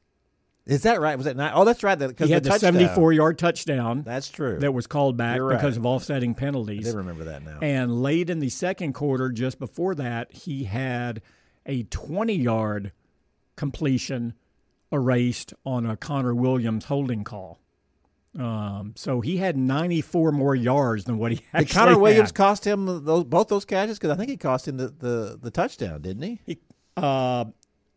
[0.67, 1.17] Is that right?
[1.17, 1.53] Was that not?
[1.55, 1.99] Oh, that's right.
[1.99, 4.03] Because he had the, the 74 yard touchdown.
[4.03, 4.59] That's true.
[4.59, 6.93] That was called back because of offsetting penalties.
[6.93, 7.59] I remember that now.
[7.61, 11.21] And late in the second quarter, just before that, he had
[11.67, 12.93] a 20 yard
[13.57, 14.35] completion
[14.91, 17.61] erased on a Connor Williams holding call.
[18.39, 21.67] Um, so he had 94 more yards than what he actually had.
[21.67, 22.35] Did Connor Williams had.
[22.35, 23.99] cost him those, both those catches?
[23.99, 26.41] Because I think he cost him the, the, the touchdown, didn't he?
[26.47, 26.59] he
[26.97, 27.45] uh,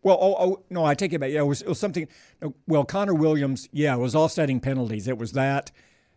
[0.04, 1.32] well, oh, oh, no, I take it back.
[1.32, 2.08] Yeah, it was, it was something.
[2.68, 5.08] Well, Connor Williams, yeah, it was offsetting penalties.
[5.08, 5.72] It was that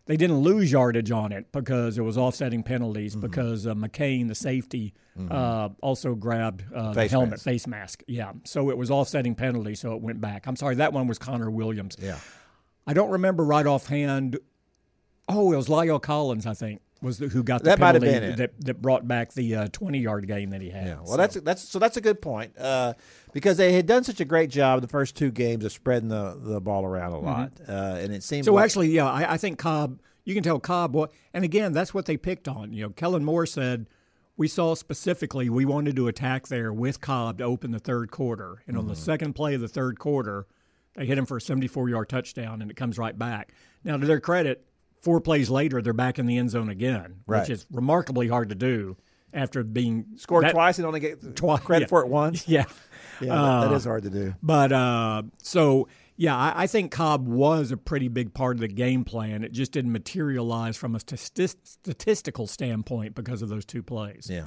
[0.05, 3.21] they didn't lose yardage on it because it was offsetting penalties mm-hmm.
[3.21, 5.31] because uh, McCain, the safety, mm-hmm.
[5.31, 7.43] uh, also grabbed uh, the helmet, mask.
[7.43, 8.03] face mask.
[8.07, 10.47] Yeah, so it was offsetting penalties, so it went back.
[10.47, 11.97] I'm sorry, that one was Connor Williams.
[11.99, 12.17] Yeah,
[12.87, 14.37] I don't remember right offhand.
[15.29, 18.13] Oh, it was La'el Collins, I think was the, who got the that penalty might
[18.13, 20.87] have been that, that brought back the uh, 20 yard game that he had.
[20.87, 21.17] Yeah, well, so.
[21.17, 22.93] that's that's so that's a good point uh,
[23.33, 26.37] because they had done such a great job the first two games of spreading the,
[26.39, 27.25] the ball around a mm-hmm.
[27.25, 27.71] lot, mm-hmm.
[27.71, 28.53] uh, and it seemed so.
[28.53, 29.99] Like, actually, yeah, I, I, think Cobb.
[30.23, 32.73] You can tell Cobb what, and again, that's what they picked on.
[32.73, 33.87] You know, Kellen Moore said
[34.37, 38.61] we saw specifically we wanted to attack there with Cobb to open the third quarter,
[38.67, 38.79] and mm-hmm.
[38.79, 39.03] on the mm-hmm.
[39.03, 40.45] second play of the third quarter,
[40.93, 43.53] they hit him for a 74 yard touchdown, and it comes right back.
[43.83, 44.63] Now, to their credit,
[45.01, 47.41] four plays later, they're back in the end zone again, right.
[47.41, 48.97] which is remarkably hard to do
[49.33, 51.89] after being scored that, twice and only get twice, credit yeah.
[51.89, 52.47] for it once.
[52.47, 52.65] Yeah,
[53.21, 54.33] yeah, uh, that is hard to do.
[54.41, 55.87] But uh, so
[56.17, 59.43] yeah, I, I, think Cobb was a pretty big part of the game plan.
[59.43, 64.27] It just didn't materialize from a st- statistical standpoint because of those two plays.
[64.29, 64.45] Yeah.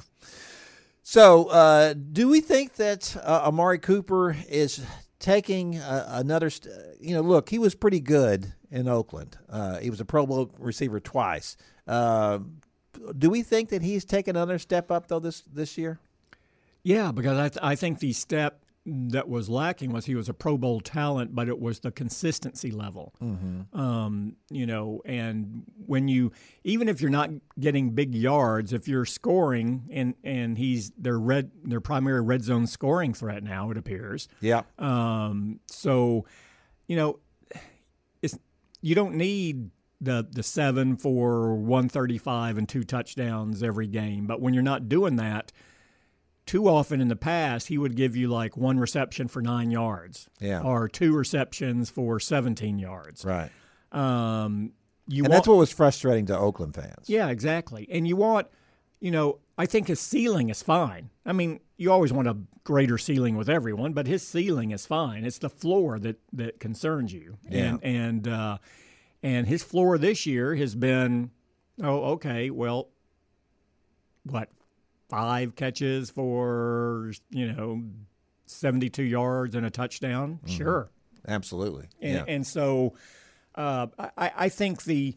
[1.07, 4.83] So, uh, do we think that uh, Amari Cooper is
[5.19, 6.49] taking uh, another?
[6.49, 9.37] St- you know, look, he was pretty good in Oakland.
[9.49, 11.57] Uh, he was a Pro Bowl receiver twice.
[11.87, 12.39] Uh,
[13.17, 15.99] do we think that he's taken another step up though this this year?
[16.83, 20.33] Yeah, because I, th- I think the step that was lacking was he was a
[20.33, 23.13] Pro Bowl talent, but it was the consistency level.
[23.21, 23.79] Mm-hmm.
[23.79, 26.31] Um, you know, and when you
[26.63, 31.49] even if you're not getting big yards, if you're scoring and and he's their red
[31.63, 34.27] their primary red zone scoring threat now, it appears.
[34.39, 34.61] Yeah.
[34.77, 36.25] Um, so,
[36.87, 37.19] you know,
[38.21, 38.37] it's
[38.81, 44.27] you don't need the the seven for one thirty five and two touchdowns every game,
[44.27, 45.51] but when you're not doing that
[46.45, 50.29] too often in the past, he would give you like one reception for nine yards,
[50.39, 53.49] yeah, or two receptions for seventeen yards, right.
[53.91, 54.73] Um,
[55.07, 57.07] you and want, that's what was frustrating to Oakland fans.
[57.07, 57.87] Yeah, exactly.
[57.89, 58.47] And you want,
[58.99, 61.11] you know, I think his ceiling is fine.
[61.25, 65.23] I mean, you always want a greater ceiling with everyone, but his ceiling is fine.
[65.23, 67.37] It's the floor that that concerns you.
[67.49, 67.65] Yeah.
[67.65, 68.57] And and uh,
[69.23, 71.31] and his floor this year has been,
[71.81, 72.89] oh, okay, well,
[74.23, 74.49] what
[75.09, 77.83] five catches for you know
[78.45, 80.57] 72 yards and a touchdown mm-hmm.
[80.57, 80.89] sure
[81.27, 82.23] absolutely and, yeah.
[82.27, 82.93] and so
[83.55, 83.87] uh,
[84.17, 85.15] I, I think the,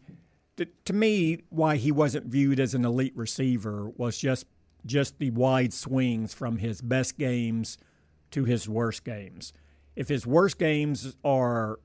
[0.57, 4.47] the to me why he wasn't viewed as an elite receiver was just
[4.87, 7.79] just the wide swings from his best games
[8.31, 9.53] to his worst games
[9.97, 11.81] if his worst games are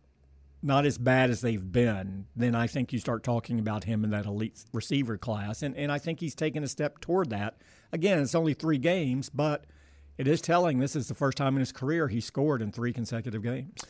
[0.64, 4.12] not as bad as they've been, then I think you start talking about him in
[4.12, 5.62] that elite receiver class.
[5.62, 7.58] And, and I think he's taken a step toward that.
[7.92, 9.66] Again, it's only three games, but
[10.18, 12.94] it is telling this is the first time in his career he scored in three
[12.94, 13.84] consecutive games.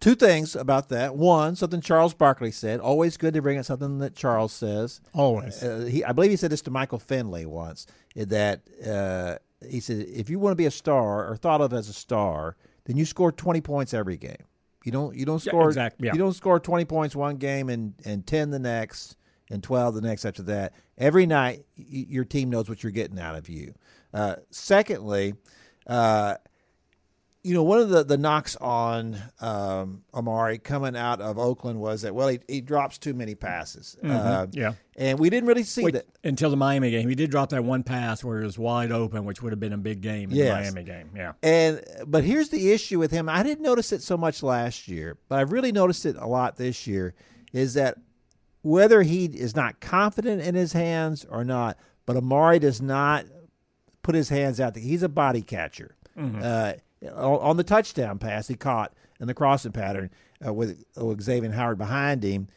[0.00, 1.16] Two things about that.
[1.16, 2.78] One, something Charles Barkley said.
[2.80, 5.00] Always good to bring up something that Charles says.
[5.12, 5.62] Always.
[5.62, 7.86] Uh, he, I believe he said this to Michael Finley once.
[8.14, 11.88] That uh, he said, if you want to be a star or thought of as
[11.88, 14.44] a star, then you score twenty points every game.
[14.88, 15.14] You don't.
[15.14, 15.64] You don't score.
[15.64, 16.14] Yeah, exactly, yeah.
[16.14, 19.16] You don't score twenty points one game and and ten the next
[19.50, 20.72] and twelve the next after that.
[20.96, 23.74] Every night, y- your team knows what you're getting out of you.
[24.14, 25.34] Uh, secondly.
[25.86, 26.36] Uh,
[27.44, 32.02] you know, one of the, the knocks on um, Amari coming out of Oakland was
[32.02, 33.96] that, well, he, he drops too many passes.
[34.02, 34.72] Uh, yeah.
[34.96, 36.06] And we didn't really see Wait, that.
[36.24, 39.24] until the Miami game, he did drop that one pass where it was wide open,
[39.24, 40.48] which would have been a big game in Yes.
[40.48, 41.10] the Miami game.
[41.14, 41.32] Yeah.
[41.42, 43.28] And but here's the issue with him.
[43.28, 46.56] I didn't notice it so much last year, but I've really noticed it a lot
[46.56, 47.14] this year.
[47.52, 47.96] Is that
[48.62, 53.24] whether he is not confident in his hands or not, but Amari does not
[54.02, 54.76] put his hands out.
[54.76, 55.94] He's a body catcher.
[56.18, 56.72] Uh,
[57.14, 60.10] on the touchdown pass he caught in the crossing pattern
[60.44, 62.48] uh, with, with Xavier Howard behind him,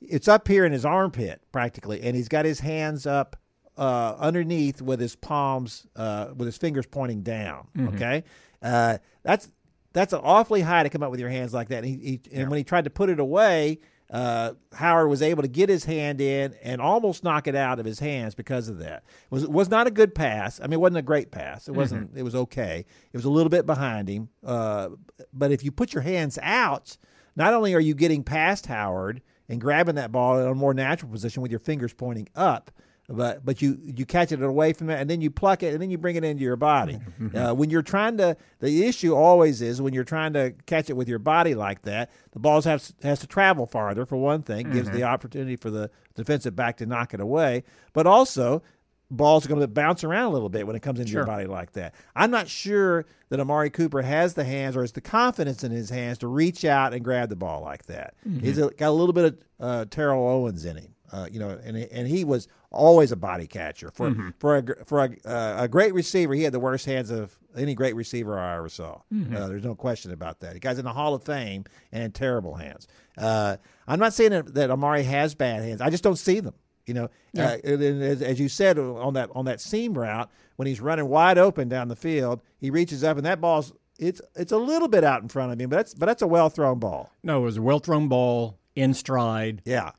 [0.00, 3.36] it's up here in his armpit practically, and he's got his hands up
[3.76, 7.68] uh, underneath with his palms, uh, with his fingers pointing down.
[7.94, 8.24] Okay,
[8.62, 9.48] uh, that's
[9.92, 11.84] that's awfully high to come up with your hands like that.
[11.84, 15.42] And, he, he, and when he tried to put it away, uh, Howard was able
[15.42, 18.78] to get his hand in and almost knock it out of his hands because of
[18.78, 19.02] that.
[19.06, 20.60] It was was not a good pass.
[20.60, 21.68] I mean, it wasn't a great pass.
[21.68, 22.12] It wasn't.
[22.16, 22.86] It was okay.
[23.12, 24.30] It was a little bit behind him.
[24.44, 24.90] Uh,
[25.32, 26.96] but if you put your hands out,
[27.36, 31.10] not only are you getting past Howard and grabbing that ball in a more natural
[31.10, 32.70] position with your fingers pointing up,
[33.08, 35.80] but but you you catch it away from it and then you pluck it and
[35.80, 36.98] then you bring it into your body.
[37.34, 40.92] Uh, when you're trying to, the issue always is when you're trying to catch it
[40.96, 44.70] with your body like that, the ball has has to travel farther for one thing,
[44.70, 48.62] gives the opportunity for the defensive back to knock it away, but also
[49.10, 51.46] balls are going to bounce around a little bit when it comes into your body
[51.46, 51.94] like that.
[52.14, 55.88] I'm not sure that Amari Cooper has the hands or has the confidence in his
[55.88, 58.12] hands to reach out and grab the ball like that.
[58.40, 60.94] He's got a little bit of uh, Terrell Owens in him.
[61.10, 65.04] Uh, you know, and and he was always a body catcher for for a for
[65.04, 66.34] a, uh, a great receiver.
[66.34, 69.00] He had the worst hands of any great receiver I ever saw.
[69.34, 70.52] Uh, there's no question about that.
[70.52, 72.86] The guy's in the Hall of Fame and in terrible hands.
[73.16, 75.80] Uh, I'm not saying that, that Amari has bad hands.
[75.80, 76.54] I just don't see them.
[76.86, 80.30] You know, uh, and then as, as you said on that on that seam route
[80.56, 84.20] when he's running wide open down the field, he reaches up and that ball's it's
[84.36, 86.48] it's a little bit out in front of him, but that's but that's a well
[86.48, 87.10] thrown ball.
[87.22, 89.90] No, it was a well thrown ball in stride Yeah,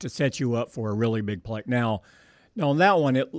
[0.00, 1.62] to set you up for a really big play.
[1.66, 2.02] Now,
[2.56, 3.32] now on that one, it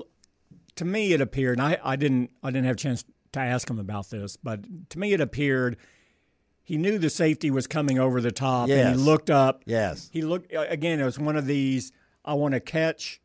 [0.76, 3.70] to me it appeared, and I, I didn't I didn't have a chance to ask
[3.70, 5.78] him about this, but to me it appeared
[6.70, 9.64] he knew the safety was coming over the top, and he looked up.
[9.66, 11.00] yes, He looked again.
[11.00, 11.92] It was one of these.
[12.24, 13.20] I want to catch,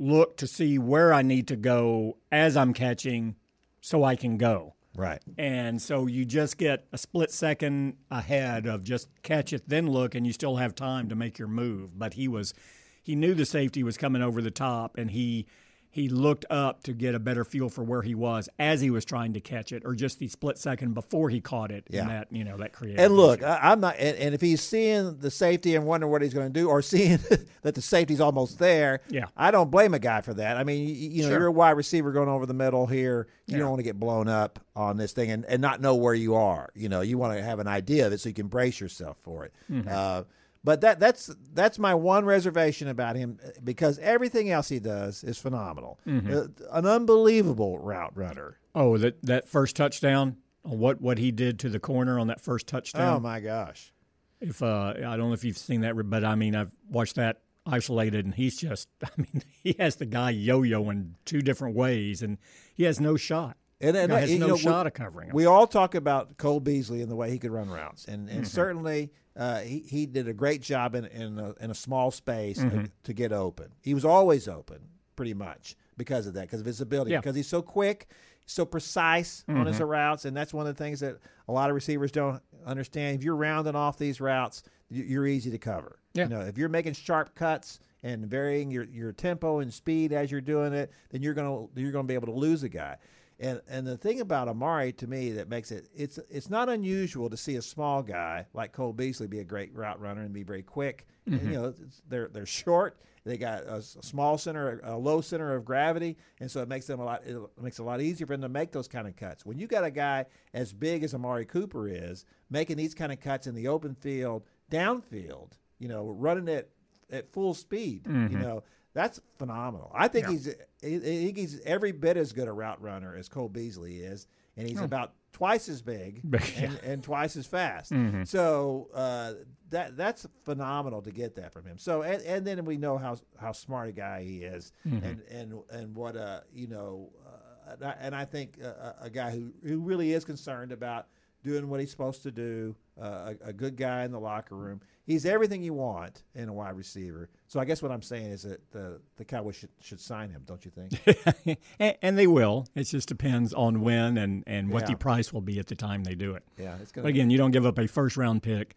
[0.00, 3.36] look to see where I need to go as I'm catching,
[3.80, 4.73] so I can go.
[4.96, 5.20] Right.
[5.38, 10.14] And so you just get a split second ahead of just catch it, then look,
[10.14, 11.98] and you still have time to make your move.
[11.98, 12.54] But he was,
[13.02, 15.46] he knew the safety was coming over the top, and he
[15.94, 19.04] he looked up to get a better feel for where he was as he was
[19.04, 21.84] trying to catch it, or just the split second before he caught it.
[21.88, 22.00] Yeah.
[22.02, 22.98] And that you know that created.
[22.98, 23.94] And look, I, I'm not.
[23.98, 26.82] And, and if he's seeing the safety and wondering what he's going to do, or
[26.94, 27.18] seeing
[27.62, 29.26] that the safety's almost there, Yeah.
[29.36, 30.56] I don't blame a guy for that.
[30.56, 31.38] I mean, you, you know, Sure.
[31.38, 33.28] you're a wide receiver going over the middle here.
[33.46, 33.58] You Yeah.
[33.60, 36.34] don't want to get blown up on this thing and, and not know where you
[36.34, 36.70] are.
[36.74, 39.16] You know, you want to have an idea of it so you can brace yourself
[39.22, 39.52] for it.
[39.70, 39.88] Mm-hmm.
[39.88, 40.22] Uh,
[40.64, 45.22] but that that's that's my one reservation about him uh, because everything else he does
[45.22, 46.00] is phenomenal.
[46.06, 46.32] Mm-hmm.
[46.32, 46.42] Uh,
[46.76, 48.58] an unbelievable route runner.
[48.74, 50.38] oh, that that first touchdown.
[50.62, 53.16] What what he did to the corner on that first touchdown.
[53.16, 53.92] Oh my gosh.
[54.40, 57.42] if uh, I don't know if you've seen that, but I mean, I've watched that
[57.66, 62.38] isolated, and he's just, I mean, he has the guy yo-yoing two different ways, and
[62.74, 63.56] he has no shot.
[63.80, 65.34] And, and has no know, we- shot of covering him.
[65.34, 68.38] We all talk about Cole Beasley and the way he could run routes, and Mm-hmm.
[68.38, 72.10] and certainly uh, he he did a great job in in a, in a small
[72.10, 72.84] space Mm-hmm.
[73.02, 73.68] to get open.
[73.82, 74.78] He was always open,
[75.16, 77.16] pretty much because of that, because of his ability, Yeah.
[77.18, 77.22] Mm-hmm.
[77.22, 78.08] because he's so quick,
[78.46, 81.16] so precise on his routes, and that's one of the things that
[81.48, 83.16] a lot of receivers don't understand.
[83.18, 85.98] If you're rounding off these routes, you- you're easy to cover.
[86.14, 86.24] Yeah.
[86.24, 90.30] You know, if you're making sharp cuts and varying your, your tempo and speed as
[90.30, 92.96] you're doing it, then you're gonna you're gonna be able to lose a guy.
[93.44, 97.28] And and the thing about Amari to me that makes it it's it's not unusual
[97.30, 100.42] to see a small guy like Cole Beasley be a great route runner and be
[100.42, 101.06] very quick.
[101.26, 101.74] And, you know,
[102.08, 102.98] they're they're short.
[103.26, 107.00] They got a, small center, a low center of gravity, and so it makes them
[107.00, 107.22] a lot.
[107.24, 109.46] It makes it a lot easier for them to make those kind of cuts.
[109.46, 113.20] When you got a guy as big as Amari Cooper is making these kind of
[113.20, 116.68] cuts in the open field downfield, you know, running at
[117.10, 118.36] at full speed, Mm-hmm.
[118.36, 119.90] you know, that's phenomenal.
[119.94, 123.48] I think he's I think he's every bit as good a route runner as Cole
[123.48, 126.38] Beasley is, and he's about twice as big yeah.
[126.64, 127.90] and, and twice as fast.
[127.92, 128.24] Mm-hmm.
[128.24, 129.32] So uh,
[129.70, 131.78] that that's phenomenal to get that from him.
[131.78, 135.04] So and, and then we know how how smart a guy he is, Mm-hmm.
[135.04, 139.10] and and and what a you know, uh, and, I, and I think uh, a
[139.10, 141.06] guy who who really is concerned about
[141.42, 144.80] doing what he's supposed to do, uh, a, a good guy in the locker room.
[145.04, 147.28] He's everything you want in a wide receiver.
[147.54, 150.42] So I guess what I'm saying is that the the Cowboys should should sign him,
[150.44, 151.58] don't you think?
[151.78, 152.66] and, and they will.
[152.74, 156.02] It just depends on when and, and what the price will be at the time
[156.02, 156.42] they do it.
[156.58, 157.08] yeah, it's But gonna.
[157.10, 158.74] again, you don't give up a first round pick,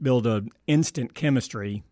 [0.00, 1.82] build an instant chemistry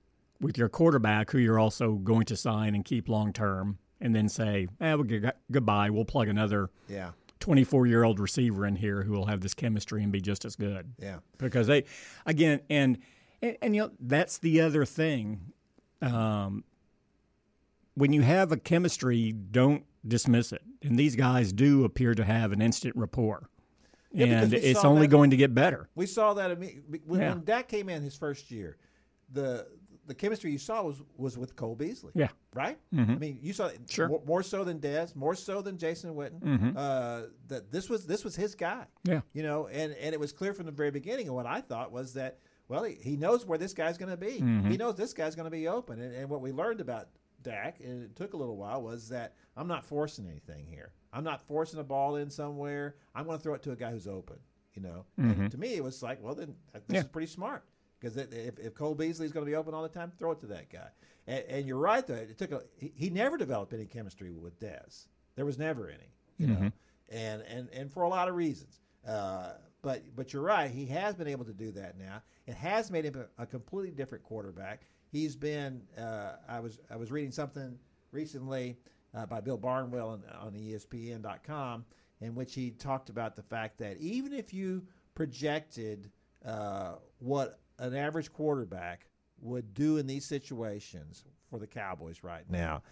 [0.41, 4.31] with your quarterback who you're also going to sign and keep long term, and then
[4.31, 5.91] say, eh, well, g- goodbye.
[5.91, 7.11] We'll plug another yeah,
[7.41, 10.57] 24 year old receiver in here who will have this chemistry and be just as
[10.57, 10.91] good.
[10.99, 11.85] yeah, Because they,
[12.25, 12.97] again, and,
[13.43, 15.51] and, and you know, that's the other thing.
[16.05, 16.65] Um,
[17.95, 20.63] when you have a chemistry, don't dismiss it.
[20.83, 23.49] And these guys do appear to have an instant rapport.
[24.13, 25.89] Yeah, and it's only that- going to get better.
[25.95, 26.99] We saw that when, Yeah.
[27.35, 28.77] when Dak came in his first year.
[29.33, 29.67] The
[30.07, 32.13] the chemistry you saw was was with Cole Beasley.
[32.15, 32.29] Yeah.
[32.53, 32.79] right.
[32.97, 34.07] I mean, you saw Sure.
[34.09, 36.77] more, more so than Dez, more so than Jason Witten.
[36.77, 38.87] Uh, that this was this was his guy.
[39.05, 39.23] Yeah.
[39.33, 41.27] you know, and and it was clear from the very beginning.
[41.27, 42.39] And what I thought was that
[42.69, 44.39] well, he, he knows where this guy's going to be.
[44.71, 46.01] He knows this guy's going to be open.
[46.01, 47.09] And, and what we learned about
[47.43, 50.93] Dak, and it took a little while, was that I'm not forcing anything here.
[51.13, 52.97] I'm not forcing a ball in somewhere.
[53.15, 54.37] I'm going to throw it to a guy who's open.
[54.75, 57.01] You know, and to me, it was like, well, then uh, this Yeah.
[57.03, 57.63] is pretty smart
[58.01, 60.47] because if, if Cole Beasley's going to be open all the time, throw it to
[60.47, 60.89] that guy.
[61.29, 62.15] And, and you're right, though.
[62.15, 65.07] It took a he, he never developed any chemistry with Dez.
[65.37, 66.73] There was never any, you know,
[67.09, 68.81] and and and for a lot of reasons.
[69.07, 69.53] Uh,
[69.85, 70.71] but but you're right.
[70.71, 72.23] He has been able to do that now.
[72.47, 74.87] It has made him a, completely different quarterback.
[75.13, 75.83] He's been.
[75.97, 77.79] Uh, I was I was reading something
[78.11, 78.79] recently
[79.15, 81.85] uh, by Bill Barnwell on, on ESPN.com
[82.23, 84.83] in which he talked about the fact that even if you
[85.15, 86.11] projected
[86.45, 89.07] uh, what an average quarterback
[89.41, 92.83] would do in these situations for the Cowboys right now,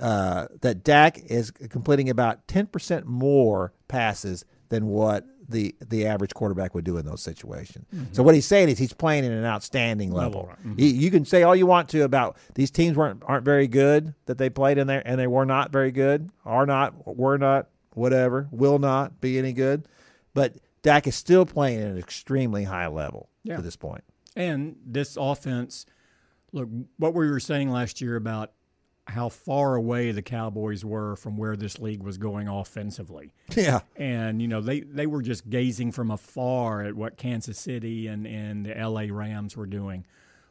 [0.00, 6.74] uh, that Dak is completing about 10% more passes than what the the average quarterback
[6.74, 7.86] would do in those situations.
[7.94, 8.12] Mm-hmm.
[8.12, 10.42] So what he's saying is he's playing at an outstanding level.
[10.42, 10.70] Level, mm-hmm.
[10.70, 10.78] right.
[10.78, 14.14] You, you can say all you want to about these teams weren't aren't very good
[14.26, 17.68] that they played in there, and they were not very good, are not, were not,
[17.94, 19.86] whatever, will not be any good.
[20.34, 23.56] But Dak is still playing at an extremely high level Yeah.
[23.56, 24.04] to this point.
[24.36, 25.86] And this offense,
[26.52, 28.52] look, what we were saying last year about
[29.06, 33.32] how far away the Cowboys were from where this league was going offensively.
[33.56, 38.06] Yeah, And, you know, they, they were just gazing from afar at what Kansas City
[38.06, 40.06] and, and the LA Rams were doing.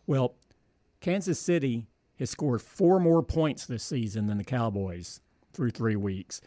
[0.06, 0.36] Well,
[1.00, 5.22] Kansas City has scored four more points this season than the Cowboys
[5.54, 6.42] through three weeks.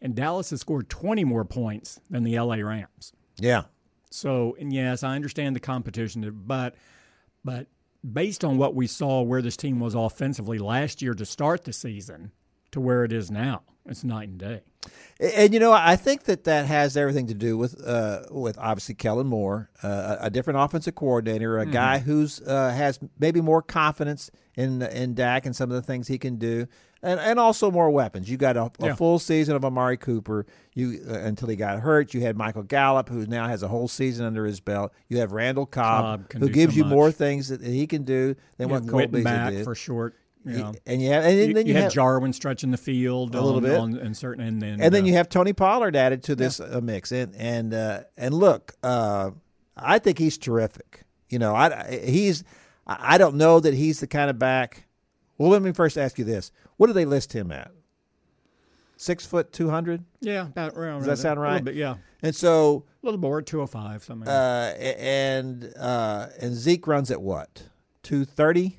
[0.00, 3.12] And Dallas has scored 20 more points than the LA Rams.
[3.38, 3.64] yeah,
[4.10, 6.76] So, and yes, I understand the competition, but
[7.44, 7.66] but
[8.12, 11.72] based on what we saw where this team was offensively last year to start the
[11.72, 12.32] season
[12.72, 14.62] to where it is now, it's night and day.
[15.18, 18.58] And, and, you know, I think that that has everything to do with uh, with
[18.58, 23.62] obviously Kellen Moore, uh, a different offensive coordinator, a guy who's uh, has maybe more
[23.62, 26.66] confidence in in Dak and some of the things he can do,
[27.06, 28.28] and and also more weapons.
[28.30, 28.94] You got a, a Yeah.
[28.94, 30.44] full season of Amari Cooper.
[30.74, 32.12] You uh, until he got hurt.
[32.12, 34.92] You had Michael Gallup, who now has a whole season under his belt.
[35.08, 38.34] You have Randall Cobb, Cobb who gives so you more things that he can do
[38.58, 39.64] than You what Cole Beasley did.
[39.64, 40.14] for short.
[40.44, 40.74] You know.
[40.86, 43.40] and you have, and then You, you, you had have, Jarwin stretching the field A
[43.40, 43.78] little on, bit.
[43.78, 46.60] on, and certain, and then and then uh, you have Tony Pollard added to this
[46.60, 49.30] uh, mix, and and uh, and look, uh,
[49.76, 51.02] I think he's terrific.
[51.30, 52.44] You know, I he's
[52.86, 54.86] I I don't know that he's the kind of back.
[55.36, 57.70] Well, let me first ask you this: What do they list him at?
[58.98, 61.52] Six foot two hundred, yeah, about around Does that sound A right?
[61.52, 64.26] little bit, yeah, and so a little more, two hundred five, something.
[64.26, 67.64] uh, and uh, and Zeke runs at what
[68.04, 68.70] 230,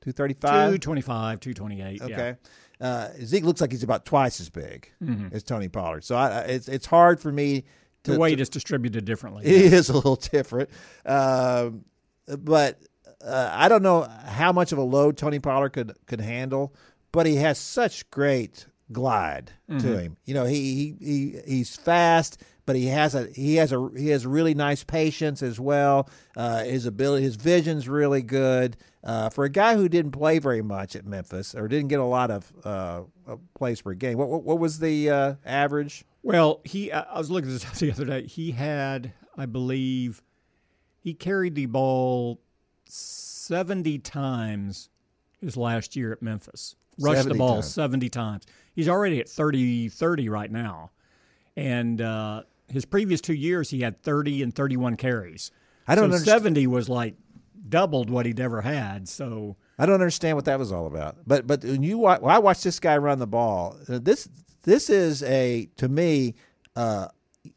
[0.00, 0.72] 235?
[0.72, 2.02] two twenty five, two twenty eight.
[2.02, 2.34] Okay.
[2.80, 4.90] Uh, Zeke looks like he's about twice as big
[5.30, 6.02] as Tony Pollard.
[6.02, 7.62] So I, it's it's hard for me
[8.02, 8.12] to.
[8.14, 9.44] The weight to- is distributed differently.
[9.46, 10.68] it is a little different,
[11.06, 11.84] um,
[12.26, 12.80] but
[13.24, 16.74] uh, I don't know how much of a load Tony Pollard could could handle.
[17.14, 20.16] But he has such great glide to him.
[20.24, 24.08] You know, he, he he he's fast, but he has a he has a he
[24.08, 26.08] has really nice patience as well.
[26.36, 28.76] Uh, his ability, his vision's really good.
[29.02, 32.04] Uh, for a guy who didn't play very much at Memphis or didn't get a
[32.04, 33.02] lot of uh,
[33.54, 36.04] plays per game, what, what what was the uh, average?
[36.22, 38.26] Well, he I I was looking at this the other day.
[38.26, 40.22] He had, I believe,
[41.00, 42.40] he carried the ball
[42.86, 44.88] 70 times
[45.40, 46.76] his last year at Memphis.
[46.98, 47.74] Rushed the ball times.
[47.74, 48.46] 70 times.
[48.74, 50.90] He's already at 30 30 right now.
[51.56, 55.50] And uh, his previous two years, he had 30 and 31 carries.
[55.86, 56.42] I don't so understand.
[56.42, 57.14] 70 was like
[57.68, 59.08] doubled what he'd ever had.
[59.08, 61.16] So I don't understand what that was all about.
[61.26, 64.28] But but when you wa- when I watch this guy run the ball, uh, this
[64.62, 66.34] this is a to me.
[66.76, 67.08] Uh,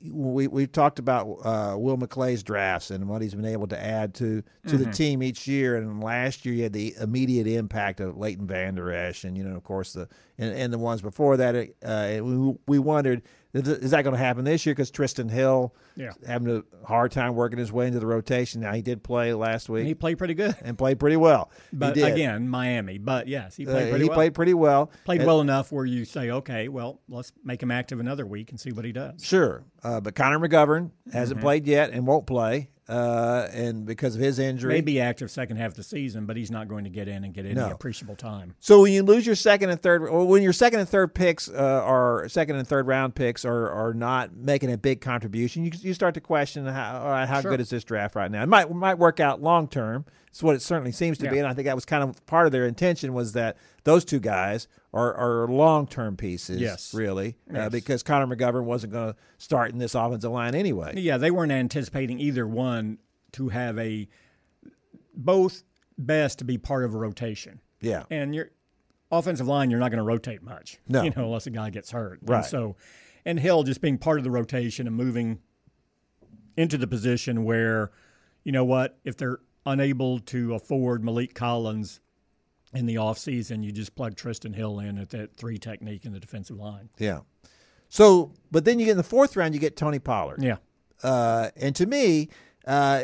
[0.01, 4.13] we we've talked about uh, Will McClay's drafts and what he's been able to add
[4.15, 5.77] to to the team each year.
[5.77, 9.55] And last year, you had the immediate impact of Leighton Vander Esch, and you know,
[9.55, 11.69] of course, the and, and the ones before that.
[11.83, 13.21] Uh, we we wondered
[13.53, 16.11] is that going to happen this year because Trysten Hill Yeah.
[16.27, 18.61] having a hard time working his way into the rotation.
[18.61, 20.55] Now he did play last week he played pretty good.
[20.61, 21.49] and played pretty well.
[21.73, 22.97] But again, Miami.
[22.97, 24.15] But yes, he Uh, played pretty he well.
[24.15, 24.91] played pretty well.
[25.05, 28.51] Played And- well enough where you say, okay, well, let's make him active another week
[28.51, 29.23] and see what he does.
[29.23, 31.11] Sure, uh, but Connor McGovern Mm-hmm.
[31.11, 34.73] hasn't played yet and won't play, uh, and because of his injury.
[34.73, 37.33] Maybe active second half of the season, but he's not going to get in and
[37.33, 37.69] get any No.
[37.71, 38.55] appreciable time.
[38.59, 41.49] So when you lose your second and third, or when your second and third picks
[41.49, 45.71] uh, are second and third round picks are, are not making a big contribution, you
[45.81, 47.51] you start to question how right, how Sure.
[47.51, 48.43] good is this draft right now?
[48.43, 50.05] It might might work out long term.
[50.29, 52.45] It's what it certainly seems to be, and I think that was kind of part
[52.45, 56.61] of their intention was that those two guys are, are long term pieces.
[56.61, 56.93] Yes.
[56.93, 60.93] really, uh, because Connor McGovern wasn't going to start in this offensive line anyway.
[60.97, 62.99] Yeah, they weren't anticipating either one
[63.33, 64.07] to have a
[65.15, 65.63] both
[65.97, 67.59] best to be part of a rotation.
[67.81, 68.51] Yeah, And your
[69.11, 70.77] offensive line, you're not going to rotate much.
[70.87, 71.03] No.
[71.03, 72.19] You know, unless a guy gets hurt.
[72.23, 72.37] Right.
[72.37, 72.75] And so,
[73.25, 75.39] and Hill just being part of the rotation and moving
[76.55, 77.91] into the position where,
[78.43, 81.99] you know what, if they're unable to afford Maliek Collins
[82.73, 86.19] in the offseason, you just plug Trysten Hill in at that three technique in the
[86.19, 86.89] defensive line.
[86.97, 87.19] yeah.
[87.89, 90.43] So, but then you get in the fourth round, you get Tony Pollard.
[90.43, 90.57] Yeah.
[91.01, 92.27] Uh, and to me,
[92.67, 93.01] uh,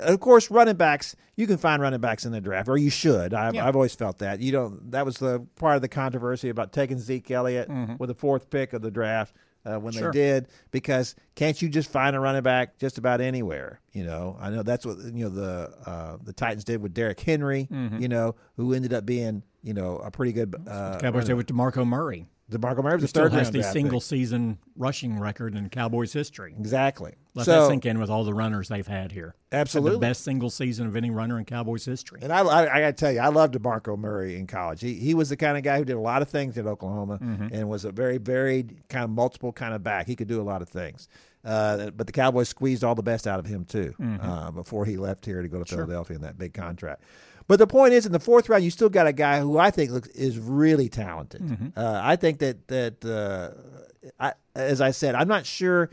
[0.00, 3.32] of course, running backs you can find running backs in the draft, or you should.
[3.32, 3.66] I've, Yeah.
[3.66, 4.90] I've always felt that you don't.
[4.90, 8.72] That was the part of the controversy about taking Zeke Elliott with the fourth pick
[8.72, 9.34] of the draft
[9.64, 9.92] uh, when.
[9.92, 10.12] Sure.
[10.12, 13.80] they did, because can't you just find a running back just about anywhere?
[13.92, 17.20] You know, I know that's what you know the uh, the Titans did with Derrick
[17.20, 17.68] Henry.
[17.70, 18.00] Mm-hmm.
[18.00, 20.54] You know, who ended up being you know a pretty good.
[20.66, 22.26] Uh, Cowboys did with DeMarco Murray.
[22.50, 24.06] DeMarco Murray was He a still third has the single pick.
[24.06, 26.54] season rushing record in Cowboys history.
[26.58, 27.14] Exactly.
[27.38, 29.34] Let so that sink in with all the runners they've had here.
[29.50, 29.92] Absolutely.
[29.92, 32.20] The best single season of any runner in Cowboys history.
[32.22, 34.80] And I, I, I got to tell you, I loved DeMarco Murray in college.
[34.82, 37.18] He, he was the kind of guy who did a lot of things at Oklahoma
[37.22, 37.54] Mm-hmm.
[37.54, 40.06] and was a very varied, kind of multiple kind of back.
[40.06, 41.08] He could do a lot of things.
[41.44, 44.28] Uh, but the Cowboys squeezed all the best out of him, too, Mm-hmm.
[44.28, 47.02] uh, before he left here to go to Philadelphia in that big contract.
[47.46, 49.70] But the point is, in the fourth round, you still got a guy who I
[49.70, 51.40] think looks, is really talented.
[51.40, 51.78] Mm-hmm.
[51.78, 55.88] Uh, I think that, that uh, I, as I said, I'm not sure.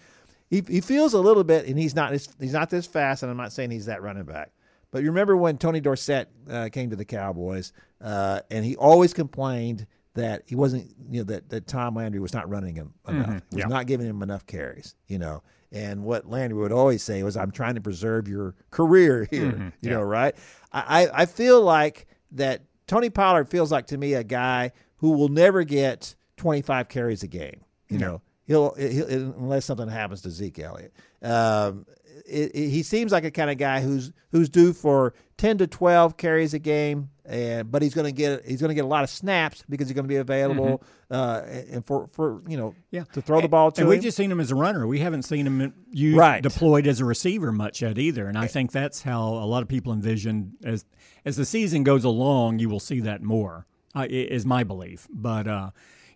[0.56, 3.38] He, he feels a little bit, and he's not he's not this fast, and I'm
[3.38, 4.51] not saying he's that running back.
[4.91, 9.14] But you remember when Tony Dorsett uh, came to the Cowboys, uh, and he always
[9.14, 13.28] complained that he wasn't, you know, that, that Tom Landry was not running him enough,
[13.28, 13.58] was Mm-hmm.
[13.58, 13.66] yeah.
[13.66, 15.43] not giving him enough carries, you know.
[15.74, 19.68] And what Landry would always say was, "I'm trying to preserve your career here," Mm-hmm.
[19.82, 20.34] you know, right?
[20.72, 25.12] I, I I feel like that Tony Pollard feels like to me a guy who
[25.12, 28.22] will never get 25 carries a game, you know.
[28.46, 30.93] He'll, he'll unless something happens to Zeke Elliott.
[31.22, 31.86] Um,
[32.28, 35.68] it, it- he seems like a kind of guy who's who's due for ten to
[35.68, 38.88] twelve carries a game, and but he's going to get he's going to get a
[38.88, 40.82] lot of snaps because he's going to be available
[41.12, 41.41] uh,
[41.72, 43.04] and for for you know Yeah.
[43.14, 43.89] to throw the ball to and him.
[43.89, 44.88] we've just seen him as a runner.
[44.88, 46.41] We haven't seen him used, Right.
[46.41, 48.28] deployed as a receiver much yet either.
[48.28, 50.86] And I think that's how a lot of people envision as
[51.26, 53.66] as the season goes along, you will see that more.
[53.93, 55.08] Uh, is my belief.
[55.10, 55.72] But uh,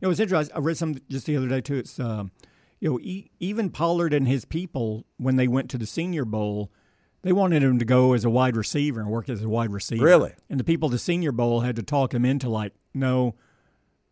[0.08, 0.56] know, it's interesting.
[0.56, 1.76] I read some just the other day too.
[1.76, 2.32] It's um,
[2.80, 6.72] you know, e- even Pollard and his people when they went to the Senior Bowl.
[7.22, 10.06] They wanted him to go as a wide receiver and work as a wide receiver.
[10.06, 10.32] Really?
[10.50, 13.36] And the people at the Senior Bowl had to talk him into like, no,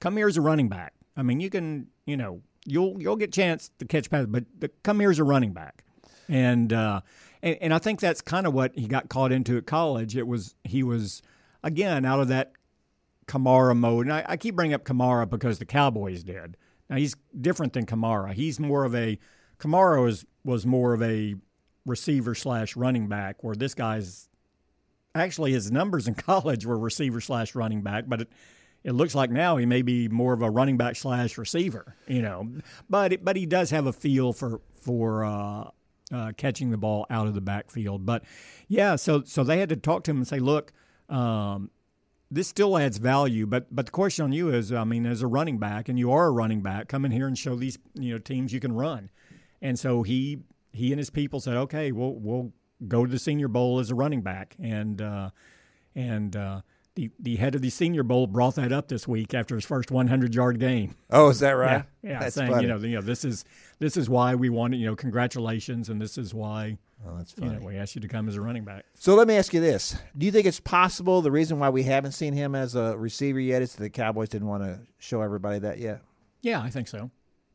[0.01, 0.93] come here as a running back.
[1.15, 4.43] I mean, you can, you know, you'll you'll get a chance to catch passes, but
[4.59, 5.85] the, come here as a running back.
[6.27, 6.99] And, uh,
[7.41, 10.17] and and I think that's kind of what he got caught into at college.
[10.17, 11.21] It was he was
[11.63, 12.51] again out of that
[13.28, 16.57] Kamara mode, and I, I keep bringing up Kamara because the Cowboys did.
[16.89, 18.34] Now he's different than Kamara.
[18.34, 19.19] He's more of a
[19.59, 21.36] Kamara was was more of a
[21.86, 24.30] receiver slash running back, where this guy's
[25.13, 28.30] actually his numbers in college were receiver slash running back, but it,
[28.84, 32.21] it looks like now he may be more of a running back slash receiver, you
[32.21, 32.47] know.
[32.89, 35.69] But it, but he does have a feel for for uh,
[36.13, 38.05] uh, catching the ball out of the backfield.
[38.05, 38.23] But
[38.69, 40.71] yeah, so so they had to talk to him and say, look.
[41.09, 41.71] Um,
[42.30, 45.28] this still adds value, but but the question on you is, I mean, as a
[45.28, 48.13] running back, and you are a running back, come in here and show these you
[48.13, 49.09] know teams you can run.
[49.61, 50.39] And so he
[50.71, 52.51] he and his people said, okay, we'll we'll
[52.88, 55.30] go to the Senior Bowl as a running back, and uh,
[55.95, 56.61] and uh,
[56.95, 59.89] the the head of the Senior Bowl brought that up this week after his first
[59.89, 60.95] 100 yard game.
[61.09, 61.86] Oh, is that right?
[62.03, 62.63] Yeah, yeah That's saying funny.
[62.63, 63.45] you know you know this is
[63.80, 67.47] this is why we wanted you know congratulations, and this is why oh, that's you
[67.47, 67.59] funny.
[67.59, 68.85] know we asked you to come as a running back.
[68.95, 71.83] So let me ask you this: Do you think it's possible the reason why we
[71.83, 75.21] haven't seen him as a receiver yet is that the Cowboys didn't want to show
[75.21, 76.01] everybody that yet?
[76.41, 77.11] Yeah, I think so.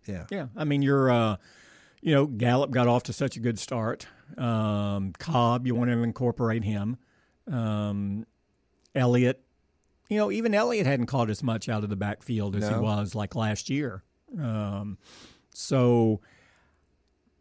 [0.07, 0.26] Yeah.
[0.30, 1.36] Yeah, I mean you're, uh,
[2.01, 4.07] you know, Gallup got off to such a good start.
[4.36, 6.97] Um, Cobb, you want to incorporate him.
[7.51, 8.26] Um,
[8.95, 9.43] Elliott,
[10.09, 13.14] you know, even Elliott hadn't caught as much out of the backfield as he was
[13.14, 14.03] like last year.
[14.38, 14.99] Um,
[15.55, 16.20] so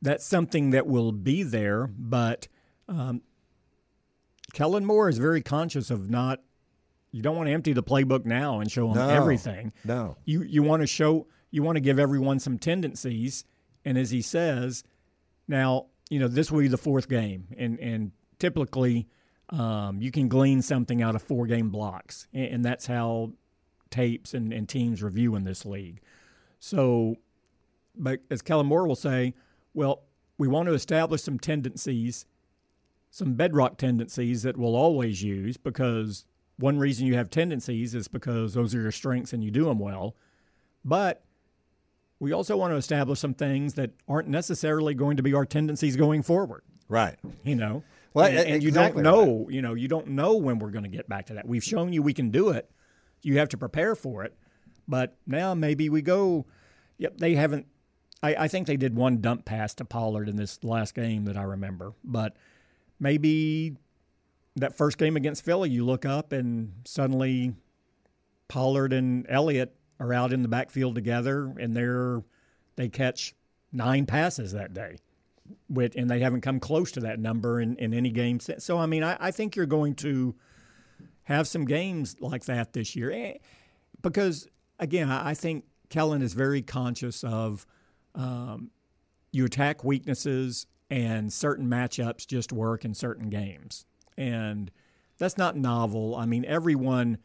[0.02, 2.48] that's something that will be there, but
[2.88, 3.22] um,
[4.54, 6.42] Kellen Moore is very conscious of not.
[7.12, 9.10] You don't want to empty the playbook now and show them No.
[9.10, 10.16] everything No.
[10.24, 13.44] you you want to show you want to give everyone some tendencies
[13.84, 14.86] and as he says
[15.46, 19.10] now you know this will be the fourth game and and typically
[19.50, 23.34] um, you can glean something out of four game blocks and, and that's how
[23.90, 26.00] tapes and, and teams review in this league
[26.60, 27.18] so
[27.98, 29.34] but as Kellen Moore will say
[29.74, 30.04] well
[30.38, 32.26] we want to establish some tendencies
[33.12, 36.26] some bedrock tendencies that we'll always use because
[36.58, 39.80] one reason you have tendencies is because those are your strengths and you do them
[39.80, 40.16] well.
[40.86, 41.24] But
[42.20, 45.98] we also want to establish some things that aren't necessarily going to be our tendencies
[45.98, 46.64] going forward.
[46.88, 47.18] Right.
[47.44, 49.48] You know, Well, and, and you don't know.
[49.50, 51.48] You know, you don't know when we're going to get back to that.
[51.48, 52.70] We've shown you we can do it.
[53.24, 54.36] You have to prepare for it.
[54.88, 56.46] But now maybe we go.
[56.98, 57.66] Yep, they haven't.
[58.24, 61.38] I, I think they did one dump pass to Pollard in this last game that
[61.38, 61.94] I remember.
[62.04, 62.36] But
[63.00, 63.76] maybe
[64.56, 67.54] that first game against Philly, you look up and suddenly
[68.48, 72.24] Pollard and Elliott are out in the backfield together, and they're
[72.76, 73.34] they catch
[73.72, 74.98] nine passes that day,
[75.70, 78.66] with and they haven't come close to that number in, in any game since.
[78.66, 80.36] So I mean, I, I think you're going to
[81.24, 83.34] have some games like that this year, Eh,
[84.02, 84.48] because
[84.80, 87.66] again, I I think Kellen is very conscious of
[88.16, 88.72] um,
[89.32, 93.86] you attack weaknesses and certain matchups just work in certain games.
[94.18, 94.72] And
[95.18, 96.16] that's not novel.
[96.16, 97.18] I mean, everyone,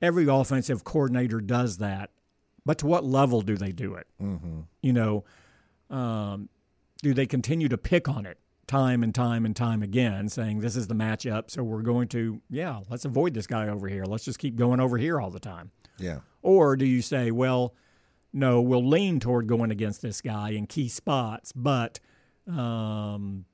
[0.00, 2.10] every offensive coordinator does that.
[2.64, 4.06] But to what level do they do it?
[4.20, 4.60] Mm-hmm.
[4.82, 5.24] You know,
[5.90, 6.48] um,
[7.02, 10.74] do they continue to pick on it time and time and time again, saying this
[10.74, 14.04] is the matchup, so we're going to, yeah, let's avoid this guy over here.
[14.04, 15.70] Let's just keep going over here all the time.
[15.98, 16.20] Yeah.
[16.42, 17.74] Or do you say, well,
[18.36, 21.98] no, we'll lean toward going against this guy in key spots, but
[22.46, 23.46] um,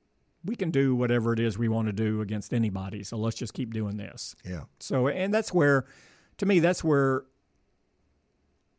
[0.43, 3.01] we can do whatever it is we want to do against anybody.
[3.03, 4.35] So let's just keep doing this.
[4.43, 4.63] Yeah.
[4.79, 5.85] So, and that's where,
[6.37, 7.23] to me, that's where,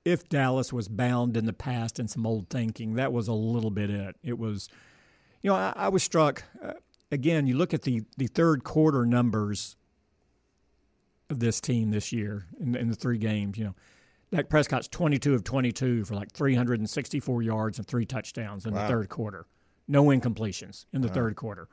[0.04, 3.70] if Dallas was bound in the past in some old thinking, that was a little
[3.70, 4.16] bit it.
[4.22, 4.68] It was,
[5.40, 6.42] you know, I, I was struck.
[6.62, 6.74] Uh,
[7.10, 9.76] again, you look at the the third quarter numbers
[11.30, 13.56] of this team this year in, in the three games.
[13.56, 13.74] You know,
[14.34, 18.82] Dak Prescott's 22 of 22 for like 364 yards and three touchdowns in Wow.
[18.82, 19.46] the third quarter.
[19.86, 21.68] No incompletions in the third quarter,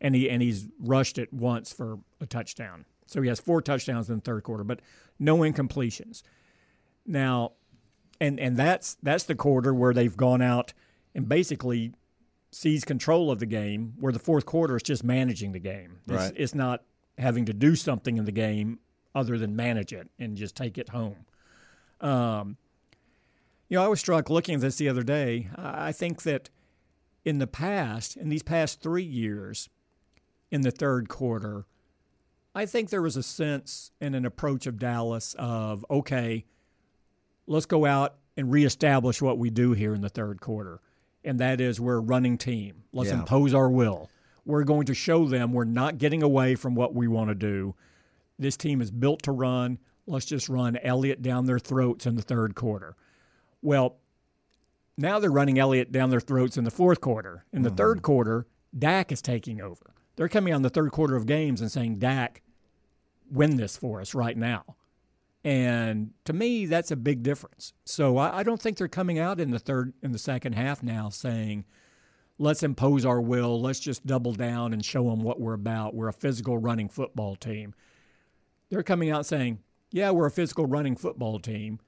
[0.00, 2.84] and he and he's rushed it once for a touchdown.
[3.06, 4.80] So he has four touchdowns in the third quarter, but
[5.18, 6.22] no incompletions.
[7.06, 7.52] Now,
[8.20, 10.72] and and that's that's the quarter where they've gone out
[11.14, 11.92] and basically
[12.52, 13.94] seized control of the game.
[13.98, 15.98] Where the fourth quarter is just managing the game.
[16.06, 16.32] It's, Right.
[16.36, 16.82] it's not
[17.18, 18.78] having to do something in the game
[19.14, 21.24] other than manage it and just take it home.
[22.00, 22.56] Um,
[23.68, 25.48] you know, I was struck looking at this the other day.
[25.56, 26.50] I think that
[27.24, 29.68] in the past, in these past three years,
[30.50, 31.66] in the third quarter,
[32.54, 36.44] I think there was a sense and an approach of Dallas of, okay,
[37.46, 40.80] let's go out and reestablish what we do here in the third quarter.
[41.24, 42.84] And that is we're a running team.
[42.92, 43.20] Let's Yeah.
[43.20, 44.10] impose our will.
[44.44, 47.74] We're going to show them we're not getting away from what we want to do.
[48.38, 49.78] This team is built to run.
[50.06, 52.96] Let's just run Elliott down their throats in the third quarter.
[53.62, 53.96] Well,
[54.96, 57.44] now they're running Elliott down their throats in the fourth quarter.
[57.52, 57.76] In the mm-hmm.
[57.76, 58.46] third quarter,
[58.78, 59.94] Dak is taking over.
[60.16, 62.42] They're coming on the third quarter of games and saying, Dak,
[63.30, 64.76] win this for us right now.
[65.42, 67.72] And to me, that's a big difference.
[67.84, 70.82] So I, I don't think they're coming out in the third in the second half
[70.82, 71.64] now saying,
[72.38, 75.94] let's impose our will, let's just double down and show them what we're about.
[75.94, 77.74] We're a physical running football team.
[78.70, 79.58] They're coming out saying,
[79.94, 81.78] yeah, we're a physical running football team,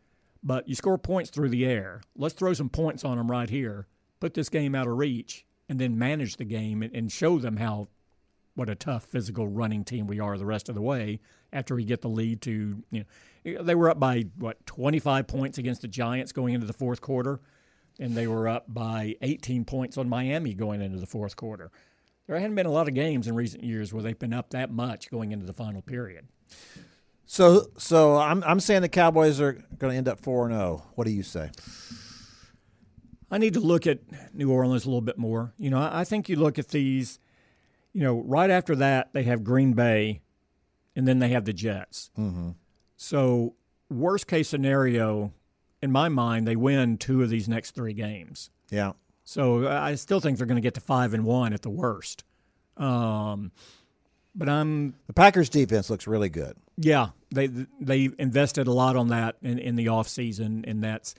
[0.41, 2.03] but you score points through the air.
[2.17, 3.89] Let's throw some points on them right here,
[4.21, 7.57] put this game out of reach, and then manage the game and, and show them
[7.57, 7.89] how
[8.55, 11.19] what a tough physical running team we are the rest of the way
[11.53, 13.05] after we get the lead to you
[13.45, 17.01] know they were up by what 25 points against the Giants going into the fourth
[17.01, 17.41] quarter
[17.99, 21.73] and they were up by 18 points on Miami going into the fourth quarter.
[22.29, 24.71] there hadn't been a lot of games in recent years where they've been up that
[24.71, 26.29] much going into the final period.
[27.27, 30.85] So, so I'm I'm saying the Cowboys are going to end up four and zero.
[30.95, 31.51] What do you say?
[33.31, 33.99] I need to look at
[34.33, 35.53] New Orleans a little bit more.
[35.59, 37.19] You know, I, I think you look at these.
[37.93, 40.21] You know, right after that they have Green Bay,
[40.95, 42.11] and then they have the Jets.
[42.19, 42.51] Mm-hmm.
[42.99, 43.55] So,
[43.89, 45.33] worst case scenario,
[45.83, 48.51] in my mind, they win two of these next three games.
[48.71, 48.93] Yeah.
[49.25, 52.23] So I still think they're going to get to five and one at the worst.
[52.77, 53.51] Um,
[54.35, 56.57] but I'm The Packers defense looks really good.
[56.77, 57.49] Yeah they
[57.81, 61.15] they invested a lot on that in, in the off season, and that's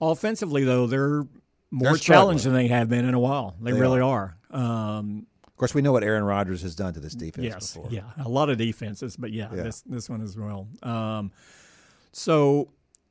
[0.00, 1.24] offensively though they're
[1.70, 3.56] more They're challenged than they have been in a while.
[3.60, 4.36] They, They really are.
[4.50, 7.90] Um, Of course, we know what Aaron Rodgers has done to this defense yes, before.
[7.90, 9.62] yeah, a lot of defenses, but yeah, Yeah.
[9.64, 10.68] this this one as well.
[10.82, 11.32] Um,
[12.12, 12.68] so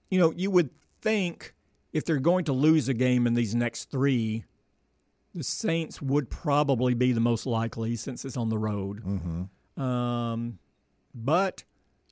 [0.09, 0.69] you know you would
[1.01, 1.53] think
[1.91, 4.45] if they're going to lose a game in these next three,
[5.35, 9.03] the Saints would probably be the most likely since it's on the road.
[9.03, 9.81] Mm-hmm.
[9.81, 10.59] Um,
[11.13, 11.63] but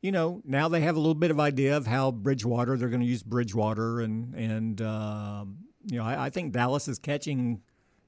[0.02, 3.02] you know now they have a little bit of idea of how Bridgewater they're going
[3.02, 7.62] to use Bridgewater and and um, you know I, I think Dallas is catching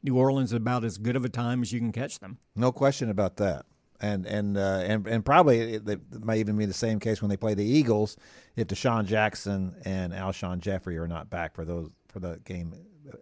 [0.03, 2.37] New Orleans about as good of a time as you can catch them.
[2.55, 3.65] No question about that.
[4.01, 7.29] And and uh, and and probably it, it may even be the same case when
[7.29, 8.17] they play the Eagles
[8.57, 12.73] if DeSean Jackson and Alshon Jeffery are not back for those for the game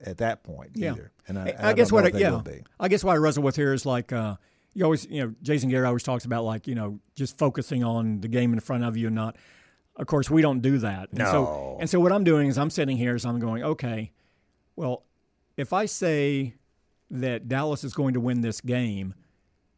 [0.03, 0.93] at that point Yeah.
[0.93, 1.11] either.
[1.28, 2.41] And I, I, I guess what I, yeah.
[2.80, 4.38] I guess what I wrestle with here is like uh,
[4.74, 8.22] you always you know Jason Garrett always talks about like you know just focusing on
[8.22, 9.36] the game in front of you and not.
[9.97, 11.09] Of course, we don't do that.
[11.09, 11.26] And No.
[11.26, 14.13] So, and so what I'm doing is I'm sitting here, so I'm going, okay,
[14.76, 15.03] well,
[15.57, 16.55] if I say
[17.11, 19.13] that Dallas is going to win this game,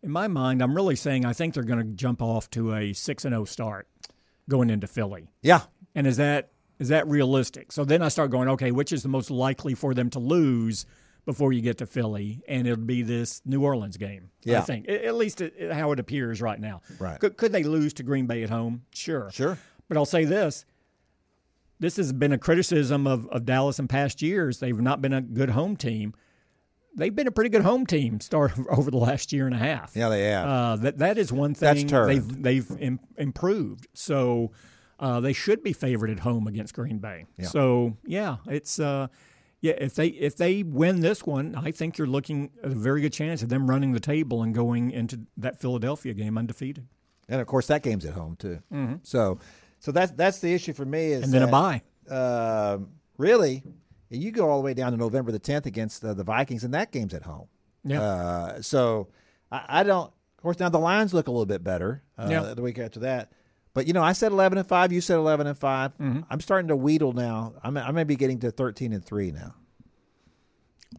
[0.03, 2.93] in my mind, I'm really saying I think they're going to jump off to a
[2.93, 3.87] six and zero start
[4.47, 5.29] going into Philly.
[5.41, 5.61] Yeah,
[5.95, 7.71] And is that is that realistic?
[7.71, 10.85] So then I start going, okay, which is the most likely for them to lose
[11.26, 12.41] before you get to Philly?
[12.47, 14.30] And it'll be this New Orleans game.
[14.43, 14.59] Yeah.
[14.59, 16.82] I think at least how it appears right now.
[16.99, 17.19] Right.
[17.19, 18.84] Could, could they lose to Green Bay at home?
[18.93, 19.30] Sure.
[19.32, 19.57] sure.
[19.88, 20.65] But I'll say this:
[21.80, 24.59] this has been a criticism of, of Dallas in past years.
[24.59, 26.13] They've not been a good home team.
[26.95, 29.91] They've been a pretty good home team start over the last year and a half.
[29.95, 30.47] Yeah, they have.
[30.47, 32.09] Uh, that that is one That's thing turned.
[32.09, 33.88] they've they've Im- improved.
[33.93, 34.51] So
[34.99, 37.26] uh, they should be favored at home against Green Bay.
[37.38, 37.47] Yeah.
[37.47, 39.07] So yeah, it's uh,
[39.64, 39.74] yeah.
[39.80, 43.14] If they if they win this one, I think you're looking at a very good
[43.14, 46.86] chance of them running the table and going into that Philadelphia game undefeated,
[47.28, 48.59] and of course, that game's at home too.
[49.03, 49.39] So,
[49.80, 51.14] so that's that's the issue for me.
[51.14, 51.24] Is Mm-hmm.
[51.24, 52.74] and then a that, bye.
[52.76, 53.64] um, really,
[54.09, 56.74] you go all the way down to November the 10th against uh, the Vikings, and
[56.74, 57.47] that game's at home.
[57.86, 58.01] Yeah.
[58.01, 59.07] Uh, so
[59.51, 60.11] I, I don't.
[60.38, 62.53] Of course, now the Lions look a little bit better uh, Yeah.
[62.53, 63.32] the week after that.
[63.74, 64.91] But you know, I said 11 and five.
[64.91, 66.19] You said 11 and 5 Mm-hmm.
[66.30, 67.53] I'm starting to wheedle now.
[67.63, 69.55] I'm I may be getting to 13 and three now.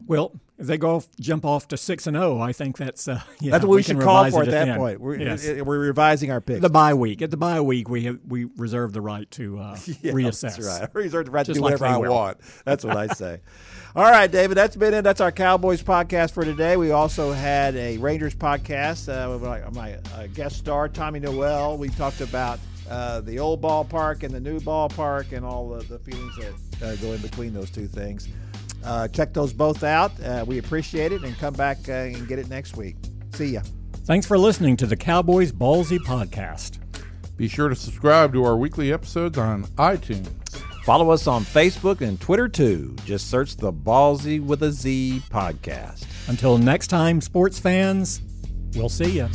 [0.07, 3.21] Well, if they go off, jump off to six and zero, I think that's uh,
[3.41, 5.01] yeah, That's what we, can should call for at that point.
[5.01, 5.45] We're, Yes.
[5.47, 6.61] we're revising our picks.
[6.61, 7.21] the bye week.
[7.21, 10.57] At the bye week, we have, we reserve the right to uh, Yeah, reassess.
[10.57, 10.81] That's right.
[10.83, 12.11] I reserve the right to do like whatever I will.
[12.13, 12.37] want.
[12.63, 13.41] That's what I say.
[13.95, 14.55] All right, David.
[14.55, 15.01] That's been it.
[15.03, 16.77] That's our Cowboys podcast for today.
[16.77, 21.77] We also had a Rangers podcast uh, with my, my uh, guest star Tommy Noel.
[21.77, 25.99] We talked about uh, the old ballpark and the new ballpark and all the, the
[25.99, 26.53] feelings that
[26.87, 28.27] uh, go in between those two things.
[28.85, 30.11] Uh, check those both out.
[30.23, 32.95] Uh, we appreciate it, and come back uh, and get it next week.
[33.33, 33.61] See ya.
[34.05, 36.79] Thanks for listening to the Cowboys Ballzy podcast.
[37.37, 40.29] Be sure to subscribe to our weekly episodes on iTunes.
[40.85, 42.95] Follow us on Facebook and Twitter too.
[43.05, 46.05] Just search the Ballzy with a Z podcast.
[46.27, 48.21] Until next time, sports fans,
[48.75, 49.27] we'll see you.